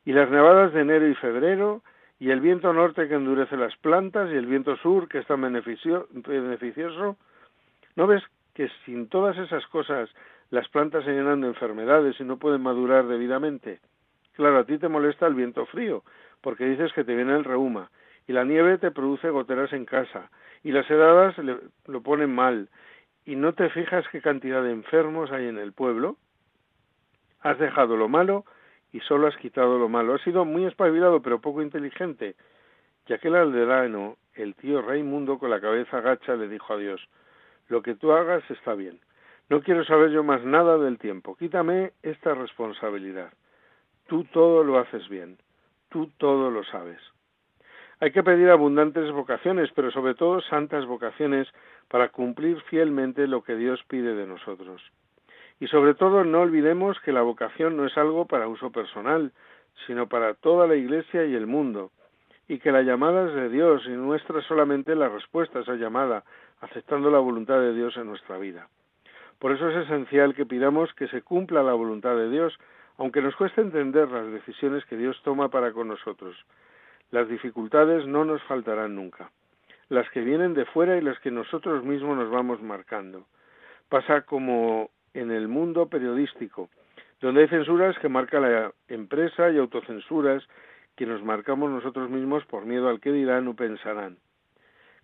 ¿Y 0.06 0.14
las 0.14 0.30
nevadas 0.32 0.72
de 0.72 0.82
enero 0.82 1.06
y 1.06 1.16
febrero? 1.16 1.84
¿Y 2.18 2.32
el 2.32 2.40
viento 2.40 2.72
norte 2.72 3.10
que 3.10 3.16
endurece 3.16 3.58
las 3.58 3.76
plantas? 3.76 4.32
¿Y 4.32 4.38
el 4.38 4.46
viento 4.46 4.78
sur 4.78 5.10
que 5.10 5.18
es 5.18 5.28
tan 5.28 5.42
beneficioso? 5.42 7.18
¿No 7.98 8.08
ves 8.08 8.24
que 8.54 8.70
sin 8.86 9.10
todas 9.10 9.38
esas 9.38 9.68
cosas 9.68 10.10
las 10.52 10.70
plantas 10.70 11.04
se 11.04 11.12
llenan 11.12 11.42
de 11.42 11.48
enfermedades 11.48 12.18
y 12.22 12.24
no 12.24 12.38
pueden 12.38 12.62
madurar 12.62 13.06
debidamente? 13.06 13.82
Claro, 14.34 14.60
a 14.60 14.64
ti 14.64 14.78
te 14.78 14.88
molesta 14.88 15.28
el 15.28 15.34
viento 15.34 15.66
frío, 15.66 16.04
porque 16.40 16.64
dices 16.64 16.94
que 16.94 17.04
te 17.04 17.16
viene 17.16 17.36
el 17.36 17.44
reuma, 17.44 17.92
y 18.30 18.32
la 18.32 18.46
nieve 18.46 18.78
te 18.78 18.92
produce 18.92 19.32
goteras 19.32 19.74
en 19.74 19.86
casa, 19.86 20.30
y 20.62 20.72
las 20.72 20.88
heladas 20.88 21.36
lo 21.88 22.04
ponen 22.04 22.30
mal, 22.30 22.70
y 23.26 23.36
no 23.36 23.54
te 23.54 23.72
fijas 23.72 24.08
qué 24.12 24.22
cantidad 24.22 24.62
de 24.62 24.70
enfermos 24.70 25.32
hay 25.32 25.48
en 25.48 25.58
el 25.58 25.74
pueblo, 25.74 26.16
has 27.40 27.58
dejado 27.58 27.98
lo 27.98 28.08
malo 28.08 28.46
y 28.92 29.00
solo 29.00 29.26
has 29.26 29.36
quitado 29.38 29.80
lo 29.80 29.90
malo. 29.90 30.14
Has 30.14 30.22
sido 30.22 30.46
muy 30.46 30.66
espabilado 30.66 31.24
pero 31.24 31.42
poco 31.42 31.64
inteligente. 31.64 32.36
Y 33.08 33.14
aquel 33.14 33.36
aldeano, 33.36 34.18
el 34.36 34.54
tío 34.54 34.84
Raimundo 34.84 35.40
con 35.40 35.50
la 35.50 35.60
cabeza 35.60 36.00
gacha, 36.00 36.36
le 36.36 36.48
dijo 36.48 36.74
a 36.74 36.78
Dios, 36.78 37.02
lo 37.68 37.82
que 37.82 37.96
tú 37.96 38.12
hagas 38.12 38.44
está 38.52 38.76
bien. 38.76 39.00
No 39.50 39.64
quiero 39.64 39.84
saber 39.86 40.12
yo 40.12 40.24
más 40.24 40.44
nada 40.44 40.78
del 40.78 41.00
tiempo. 41.00 41.36
Quítame 41.36 41.94
esta 42.04 42.36
responsabilidad. 42.36 43.34
Tú 44.06 44.26
todo 44.26 44.64
lo 44.64 44.78
haces 44.78 45.10
bien. 45.10 45.40
Tú 45.90 46.12
todo 46.20 46.52
lo 46.52 46.64
sabes. 46.66 47.00
Hay 48.02 48.12
que 48.12 48.24
pedir 48.24 48.50
abundantes 48.50 49.12
vocaciones, 49.12 49.70
pero 49.76 49.92
sobre 49.92 50.16
todo 50.16 50.40
santas 50.42 50.86
vocaciones 50.86 51.50
para 51.90 52.08
cumplir 52.10 52.62
fielmente 52.62 53.28
lo 53.28 53.44
que 53.44 53.58
Dios 53.58 53.84
pide 53.90 54.16
de 54.16 54.26
nosotros. 54.26 54.82
Y 55.60 55.68
sobre 55.68 55.96
todo 55.96 56.24
no 56.24 56.40
olvidemos 56.40 56.98
que 57.02 57.12
la 57.12 57.24
vocación 57.24 57.76
no 57.76 57.86
es 57.86 57.98
algo 57.98 58.26
para 58.26 58.48
uso 58.48 58.72
personal, 58.72 59.34
sino 59.86 60.08
para 60.08 60.34
toda 60.34 60.66
la 60.66 60.76
Iglesia 60.76 61.26
y 61.26 61.36
el 61.36 61.46
mundo, 61.46 61.92
y 62.48 62.60
que 62.60 62.72
la 62.72 62.84
llamada 62.84 63.28
es 63.28 63.36
de 63.36 63.50
Dios 63.50 63.84
y 63.86 63.92
nuestra 63.92 64.42
solamente 64.44 64.96
la 64.96 65.10
respuesta 65.10 65.60
a 65.60 65.62
esa 65.64 65.76
llamada, 65.76 66.24
aceptando 66.62 67.12
la 67.12 67.20
voluntad 67.20 67.60
de 67.60 67.74
Dios 67.74 67.98
en 67.98 68.08
nuestra 68.08 68.38
vida. 68.38 68.70
Por 69.40 69.52
eso 69.52 69.70
es 69.70 69.86
esencial 69.86 70.36
que 70.36 70.46
pidamos 70.46 70.94
que 70.94 71.10
se 71.10 71.22
cumpla 71.22 71.64
la 71.64 71.74
voluntad 71.74 72.16
de 72.16 72.30
Dios, 72.30 72.58
aunque 72.98 73.22
nos 73.22 73.36
cueste 73.36 73.60
entender 73.60 74.10
las 74.10 74.32
decisiones 74.32 74.86
que 74.86 74.96
Dios 74.96 75.22
toma 75.24 75.50
para 75.50 75.74
con 75.74 75.90
nosotros. 75.90 76.38
Las 77.12 77.28
dificultades 77.28 78.06
no 78.06 78.26
nos 78.26 78.42
faltarán 78.44 78.96
nunca 78.96 79.32
las 79.90 80.10
que 80.12 80.22
vienen 80.22 80.54
de 80.54 80.66
fuera 80.66 80.98
y 80.98 81.02
las 81.02 81.20
que 81.20 81.32
nosotros 81.32 81.84
mismos 81.84 82.16
nos 82.16 82.30
vamos 82.30 82.62
marcando. 82.62 83.26
Pasa 83.90 84.22
como 84.22 84.92
en 85.16 85.32
el 85.32 85.48
mundo 85.48 85.88
periodístico, 85.88 86.70
donde 87.20 87.42
hay 87.42 87.48
censuras 87.48 87.98
que 87.98 88.08
marca 88.08 88.40
la 88.40 88.72
empresa 88.88 89.50
y 89.50 89.58
autocensuras 89.58 90.48
que 90.96 91.08
nos 91.08 91.24
marcamos 91.24 91.72
nosotros 91.72 92.10
mismos 92.10 92.46
por 92.46 92.66
miedo 92.66 92.88
al 92.88 93.00
que 93.00 93.12
dirán 93.12 93.48
o 93.48 93.56
pensarán. 93.56 94.18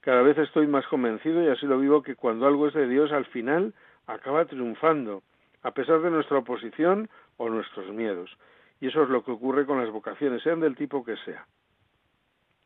Cada 0.02 0.22
vez 0.22 0.38
estoy 0.38 0.68
más 0.68 0.86
convencido 0.86 1.44
y 1.44 1.48
así 1.48 1.66
lo 1.66 1.80
vivo 1.80 2.04
que 2.04 2.16
cuando 2.16 2.46
algo 2.46 2.68
es 2.68 2.76
de 2.76 2.88
Dios 2.88 3.12
al 3.12 3.26
final 3.26 3.74
acaba 4.06 4.46
triunfando, 4.46 5.24
a 5.64 5.72
pesar 5.72 6.02
de 6.02 6.12
nuestra 6.12 6.38
oposición 6.38 7.10
o 7.38 7.50
nuestros 7.50 7.92
miedos. 7.92 8.38
Y 8.80 8.90
eso 8.90 9.02
es 9.02 9.10
lo 9.10 9.24
que 9.24 9.32
ocurre 9.32 9.66
con 9.66 9.80
las 9.80 9.90
vocaciones, 9.90 10.44
sean 10.44 10.60
del 10.60 10.76
tipo 10.76 11.04
que 11.04 11.16
sea. 11.26 11.48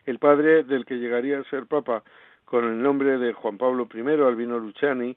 El 0.10 0.18
padre 0.18 0.64
del 0.64 0.88
que 0.88 0.98
llegaría 0.98 1.38
a 1.38 1.44
ser 1.52 1.68
papa 1.68 2.02
con 2.46 2.66
el 2.66 2.82
nombre 2.82 3.20
de 3.20 3.32
Juan 3.32 3.60
Pablo 3.60 3.88
I, 3.94 4.00
Albino 4.00 4.58
Luciani, 4.58 5.16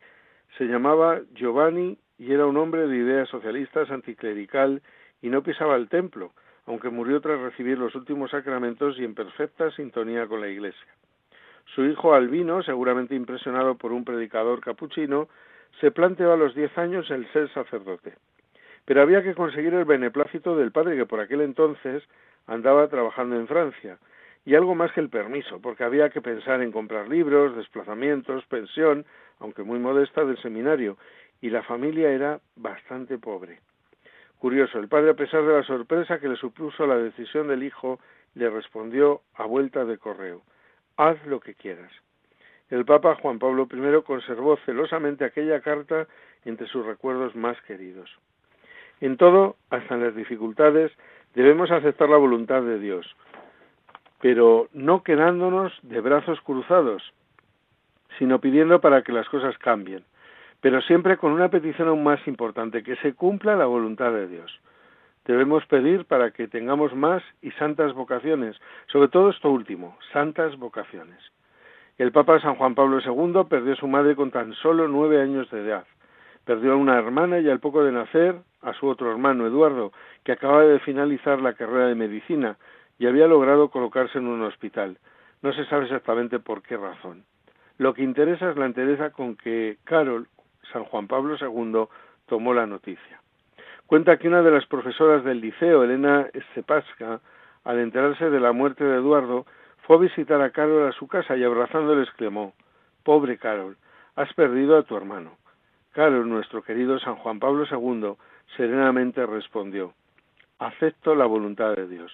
se 0.58 0.64
llamaba 0.64 1.22
Giovanni 1.32 1.96
y 2.18 2.30
era 2.30 2.44
un 2.44 2.58
hombre 2.58 2.86
de 2.86 2.98
ideas 2.98 3.26
socialistas, 3.30 3.90
anticlerical 3.90 4.82
y 5.22 5.30
no 5.30 5.42
pisaba 5.42 5.76
el 5.76 5.88
templo, 5.88 6.32
aunque 6.66 6.90
murió 6.90 7.22
tras 7.22 7.40
recibir 7.40 7.78
los 7.78 7.94
últimos 7.94 8.32
sacramentos 8.32 8.98
y 8.98 9.04
en 9.04 9.14
perfecta 9.14 9.70
sintonía 9.70 10.26
con 10.26 10.42
la 10.42 10.48
Iglesia. 10.48 10.92
Su 11.74 11.86
hijo 11.86 12.12
Albino, 12.12 12.62
seguramente 12.62 13.14
impresionado 13.14 13.78
por 13.78 13.92
un 13.92 14.04
predicador 14.04 14.60
capuchino, 14.60 15.30
se 15.80 15.90
planteó 15.90 16.34
a 16.34 16.36
los 16.36 16.54
diez 16.54 16.76
años 16.76 17.10
el 17.10 17.26
ser 17.32 17.48
sacerdote. 17.54 18.12
Pero 18.84 19.00
había 19.00 19.22
que 19.22 19.34
conseguir 19.34 19.72
el 19.72 19.86
beneplácito 19.86 20.54
del 20.54 20.70
padre 20.70 20.98
que 20.98 21.06
por 21.06 21.20
aquel 21.20 21.40
entonces 21.40 22.04
andaba 22.46 22.88
trabajando 22.88 23.36
en 23.36 23.46
Francia, 23.46 23.96
y 24.44 24.54
algo 24.54 24.74
más 24.74 24.92
que 24.92 25.00
el 25.00 25.08
permiso, 25.08 25.60
porque 25.60 25.84
había 25.84 26.10
que 26.10 26.20
pensar 26.20 26.62
en 26.62 26.72
comprar 26.72 27.08
libros, 27.08 27.56
desplazamientos, 27.56 28.44
pensión, 28.46 29.04
aunque 29.38 29.62
muy 29.62 29.78
modesta, 29.78 30.24
del 30.24 30.40
seminario, 30.42 30.96
y 31.40 31.50
la 31.50 31.62
familia 31.62 32.10
era 32.10 32.40
bastante 32.56 33.18
pobre. 33.18 33.60
Curioso, 34.38 34.78
el 34.78 34.88
padre, 34.88 35.10
a 35.10 35.14
pesar 35.14 35.44
de 35.44 35.52
la 35.52 35.62
sorpresa 35.62 36.18
que 36.18 36.28
le 36.28 36.36
supuso 36.36 36.86
la 36.86 36.96
decisión 36.96 37.48
del 37.48 37.62
hijo, 37.62 38.00
le 38.34 38.50
respondió 38.50 39.22
a 39.34 39.44
vuelta 39.44 39.84
de 39.84 39.98
correo 39.98 40.42
Haz 40.96 41.24
lo 41.26 41.40
que 41.40 41.54
quieras. 41.54 41.90
El 42.68 42.84
Papa 42.84 43.16
Juan 43.16 43.38
Pablo 43.38 43.68
I 43.70 44.02
conservó 44.02 44.56
celosamente 44.64 45.24
aquella 45.24 45.60
carta 45.60 46.06
entre 46.44 46.66
sus 46.66 46.84
recuerdos 46.84 47.34
más 47.34 47.60
queridos. 47.62 48.10
En 49.00 49.16
todo, 49.16 49.56
hasta 49.70 49.94
en 49.94 50.04
las 50.04 50.14
dificultades, 50.14 50.92
debemos 51.34 51.70
aceptar 51.70 52.08
la 52.08 52.16
voluntad 52.16 52.62
de 52.62 52.78
Dios, 52.78 53.16
pero 54.22 54.68
no 54.72 55.02
quedándonos 55.02 55.72
de 55.82 56.00
brazos 56.00 56.40
cruzados, 56.42 57.02
sino 58.20 58.38
pidiendo 58.40 58.80
para 58.80 59.02
que 59.02 59.10
las 59.10 59.28
cosas 59.28 59.58
cambien, 59.58 60.04
pero 60.60 60.80
siempre 60.80 61.16
con 61.16 61.32
una 61.32 61.48
petición 61.48 61.88
aún 61.88 62.04
más 62.04 62.24
importante, 62.28 62.84
que 62.84 62.94
se 62.96 63.14
cumpla 63.14 63.56
la 63.56 63.66
voluntad 63.66 64.12
de 64.12 64.28
Dios. 64.28 64.60
Debemos 65.26 65.66
pedir 65.66 66.04
para 66.04 66.30
que 66.30 66.46
tengamos 66.46 66.94
más 66.94 67.20
y 67.42 67.50
santas 67.52 67.94
vocaciones, 67.94 68.56
sobre 68.86 69.08
todo 69.08 69.30
esto 69.30 69.50
último, 69.50 69.98
santas 70.12 70.56
vocaciones. 70.56 71.18
El 71.98 72.12
Papa 72.12 72.38
San 72.38 72.54
Juan 72.54 72.76
Pablo 72.76 73.00
II 73.00 73.42
perdió 73.50 73.72
a 73.72 73.76
su 73.76 73.88
madre 73.88 74.14
con 74.14 74.30
tan 74.30 74.54
solo 74.54 74.86
nueve 74.86 75.20
años 75.20 75.50
de 75.50 75.62
edad. 75.62 75.84
Perdió 76.44 76.74
a 76.74 76.76
una 76.76 76.96
hermana 76.96 77.40
y 77.40 77.50
al 77.50 77.58
poco 77.58 77.82
de 77.82 77.90
nacer 77.90 78.36
a 78.62 78.72
su 78.74 78.86
otro 78.86 79.10
hermano, 79.10 79.48
Eduardo, 79.48 79.92
que 80.22 80.30
acababa 80.30 80.62
de 80.62 80.78
finalizar 80.78 81.40
la 81.40 81.54
carrera 81.54 81.88
de 81.88 81.96
medicina 81.96 82.56
y 83.02 83.06
había 83.08 83.26
logrado 83.26 83.68
colocarse 83.68 84.18
en 84.18 84.28
un 84.28 84.42
hospital. 84.42 84.96
No 85.42 85.52
se 85.52 85.64
sabe 85.66 85.86
exactamente 85.86 86.38
por 86.38 86.62
qué 86.62 86.76
razón. 86.76 87.24
Lo 87.76 87.94
que 87.94 88.04
interesa 88.04 88.48
es 88.48 88.56
la 88.56 88.66
entereza 88.66 89.10
con 89.10 89.34
que 89.34 89.78
Carol, 89.82 90.28
San 90.72 90.84
Juan 90.84 91.08
Pablo 91.08 91.34
II, 91.34 91.88
tomó 92.26 92.54
la 92.54 92.64
noticia. 92.64 93.20
Cuenta 93.86 94.18
que 94.18 94.28
una 94.28 94.42
de 94.42 94.52
las 94.52 94.66
profesoras 94.66 95.24
del 95.24 95.40
liceo, 95.40 95.82
Elena 95.82 96.28
Stepaska, 96.52 97.20
al 97.64 97.80
enterarse 97.80 98.30
de 98.30 98.38
la 98.38 98.52
muerte 98.52 98.84
de 98.84 98.98
Eduardo, 98.98 99.46
fue 99.78 99.96
a 99.96 99.98
visitar 99.98 100.40
a 100.40 100.50
Carol 100.50 100.88
a 100.88 100.92
su 100.92 101.08
casa 101.08 101.36
y 101.36 101.42
abrazándole 101.42 102.04
exclamó 102.04 102.54
Pobre 103.02 103.36
Carol, 103.36 103.76
has 104.14 104.32
perdido 104.34 104.78
a 104.78 104.84
tu 104.84 104.96
hermano. 104.96 105.32
Carol, 105.90 106.28
nuestro 106.28 106.62
querido 106.62 107.00
San 107.00 107.16
Juan 107.16 107.40
Pablo 107.40 107.64
II, 107.68 108.14
serenamente 108.56 109.26
respondió 109.26 109.92
Acepto 110.60 111.16
la 111.16 111.26
voluntad 111.26 111.74
de 111.74 111.88
Dios. 111.88 112.12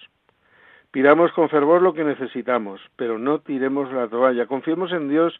Pidamos 0.91 1.31
con 1.33 1.49
fervor 1.49 1.83
lo 1.83 1.93
que 1.93 2.03
necesitamos, 2.03 2.81
pero 2.95 3.19
no 3.19 3.39
tiremos 3.39 3.91
la 3.93 4.07
toalla. 4.07 4.47
Confiemos 4.47 4.91
en 4.91 5.07
Dios 5.07 5.39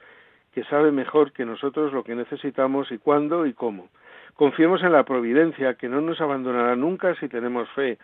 que 0.53 0.63
sabe 0.65 0.91
mejor 0.91 1.31
que 1.31 1.45
nosotros 1.45 1.91
lo 1.91 2.03
que 2.03 2.13
necesitamos 2.13 2.91
y 2.91 2.99
cuándo 2.99 3.47
y 3.47 3.53
cómo. 3.53 3.89
Confiemos 4.35 4.83
en 4.83 4.91
la 4.91 5.03
providencia 5.03 5.73
que 5.73 5.89
no 5.89 6.01
nos 6.01 6.21
abandonará 6.21 6.75
nunca 6.75 7.15
si 7.15 7.27
tenemos 7.27 7.67
fe. 7.71 7.97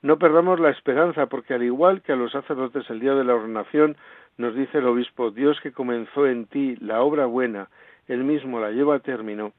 No 0.00 0.18
perdamos 0.18 0.60
la 0.60 0.70
esperanza 0.70 1.26
porque 1.26 1.54
al 1.54 1.64
igual 1.64 2.02
que 2.02 2.12
a 2.12 2.16
los 2.16 2.32
sacerdotes 2.32 2.88
el 2.88 3.00
día 3.00 3.14
de 3.14 3.24
la 3.24 3.34
ordenación 3.34 3.96
nos 4.38 4.54
dice 4.54 4.78
el 4.78 4.86
obispo, 4.86 5.30
Dios 5.30 5.60
que 5.60 5.72
comenzó 5.72 6.26
en 6.26 6.46
ti 6.46 6.76
la 6.80 7.02
obra 7.02 7.26
buena, 7.26 7.68
él 8.08 8.24
mismo 8.24 8.60
la 8.60 8.70
lleva 8.70 8.96
a 8.96 9.00
término, 9.00 9.52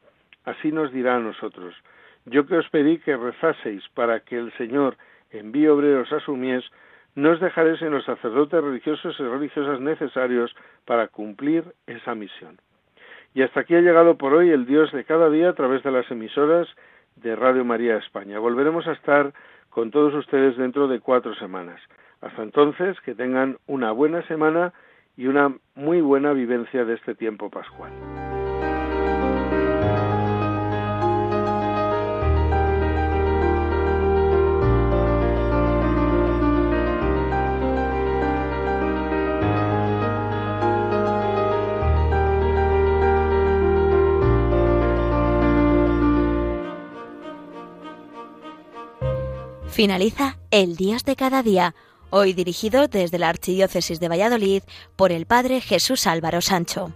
así 0.46 0.72
nos 0.72 0.92
dirá 0.92 1.16
a 1.16 1.20
nosotros. 1.20 1.76
Yo 2.26 2.46
que 2.46 2.58
os 2.58 2.70
pedí 2.70 3.00
que 3.00 3.18
rezaseis 3.18 3.88
para 3.94 4.22
que 4.22 4.38
el 4.38 4.52
Señor 4.54 4.98
envíe 5.32 5.68
obreros 5.68 6.12
a 6.12 6.20
su 6.22 6.36
mies, 6.36 6.64
no 7.16 7.32
os 7.32 7.40
dejaréis 7.40 7.82
en 7.82 7.92
los 7.92 8.06
sacerdotes 8.06 8.64
religiosos 8.64 9.20
y 9.20 9.24
religiosas 9.24 9.80
necesarios 9.80 10.56
para 10.86 11.08
cumplir 11.08 11.64
esa 11.88 12.16
misión. 12.16 12.58
Y 13.34 13.42
hasta 13.42 13.62
aquí 13.62 13.76
ha 13.76 13.82
llegado 13.82 14.18
por 14.18 14.34
hoy 14.34 14.50
el 14.50 14.66
Dios 14.66 14.92
de 14.92 15.04
cada 15.06 15.30
día 15.30 15.50
a 15.50 15.54
través 15.54 15.84
de 15.84 15.92
las 15.92 16.10
emisoras 16.12 16.68
de 17.16 17.36
Radio 17.36 17.66
María 17.66 17.98
España. 17.98 18.40
Volveremos 18.40 18.88
a 18.88 18.94
estar 18.94 19.34
con 19.70 19.92
todos 19.92 20.14
ustedes 20.14 20.58
dentro 20.58 20.88
de 20.88 21.00
cuatro 21.00 21.34
semanas. 21.36 21.82
Hasta 22.22 22.44
entonces, 22.44 23.00
que 23.02 23.16
tengan 23.16 23.58
una 23.68 23.92
buena 23.92 24.22
semana 24.28 24.72
y 25.18 25.28
una 25.28 25.56
muy 25.76 26.02
buena 26.02 26.34
vivencia 26.34 26.86
de 26.86 26.94
este 26.94 27.16
tiempo 27.16 27.50
pascual. 27.50 27.92
Finaliza 49.84 50.38
El 50.50 50.78
Dios 50.78 51.04
de 51.04 51.18
cada 51.18 51.44
día, 51.44 51.76
hoy 52.10 52.32
dirigido 52.32 52.88
desde 52.88 53.20
la 53.20 53.28
Archidiócesis 53.28 54.00
de 54.00 54.08
Valladolid 54.08 54.64
por 54.96 55.12
el 55.12 55.26
Padre 55.26 55.60
Jesús 55.60 56.08
Álvaro 56.08 56.40
Sancho. 56.40 56.94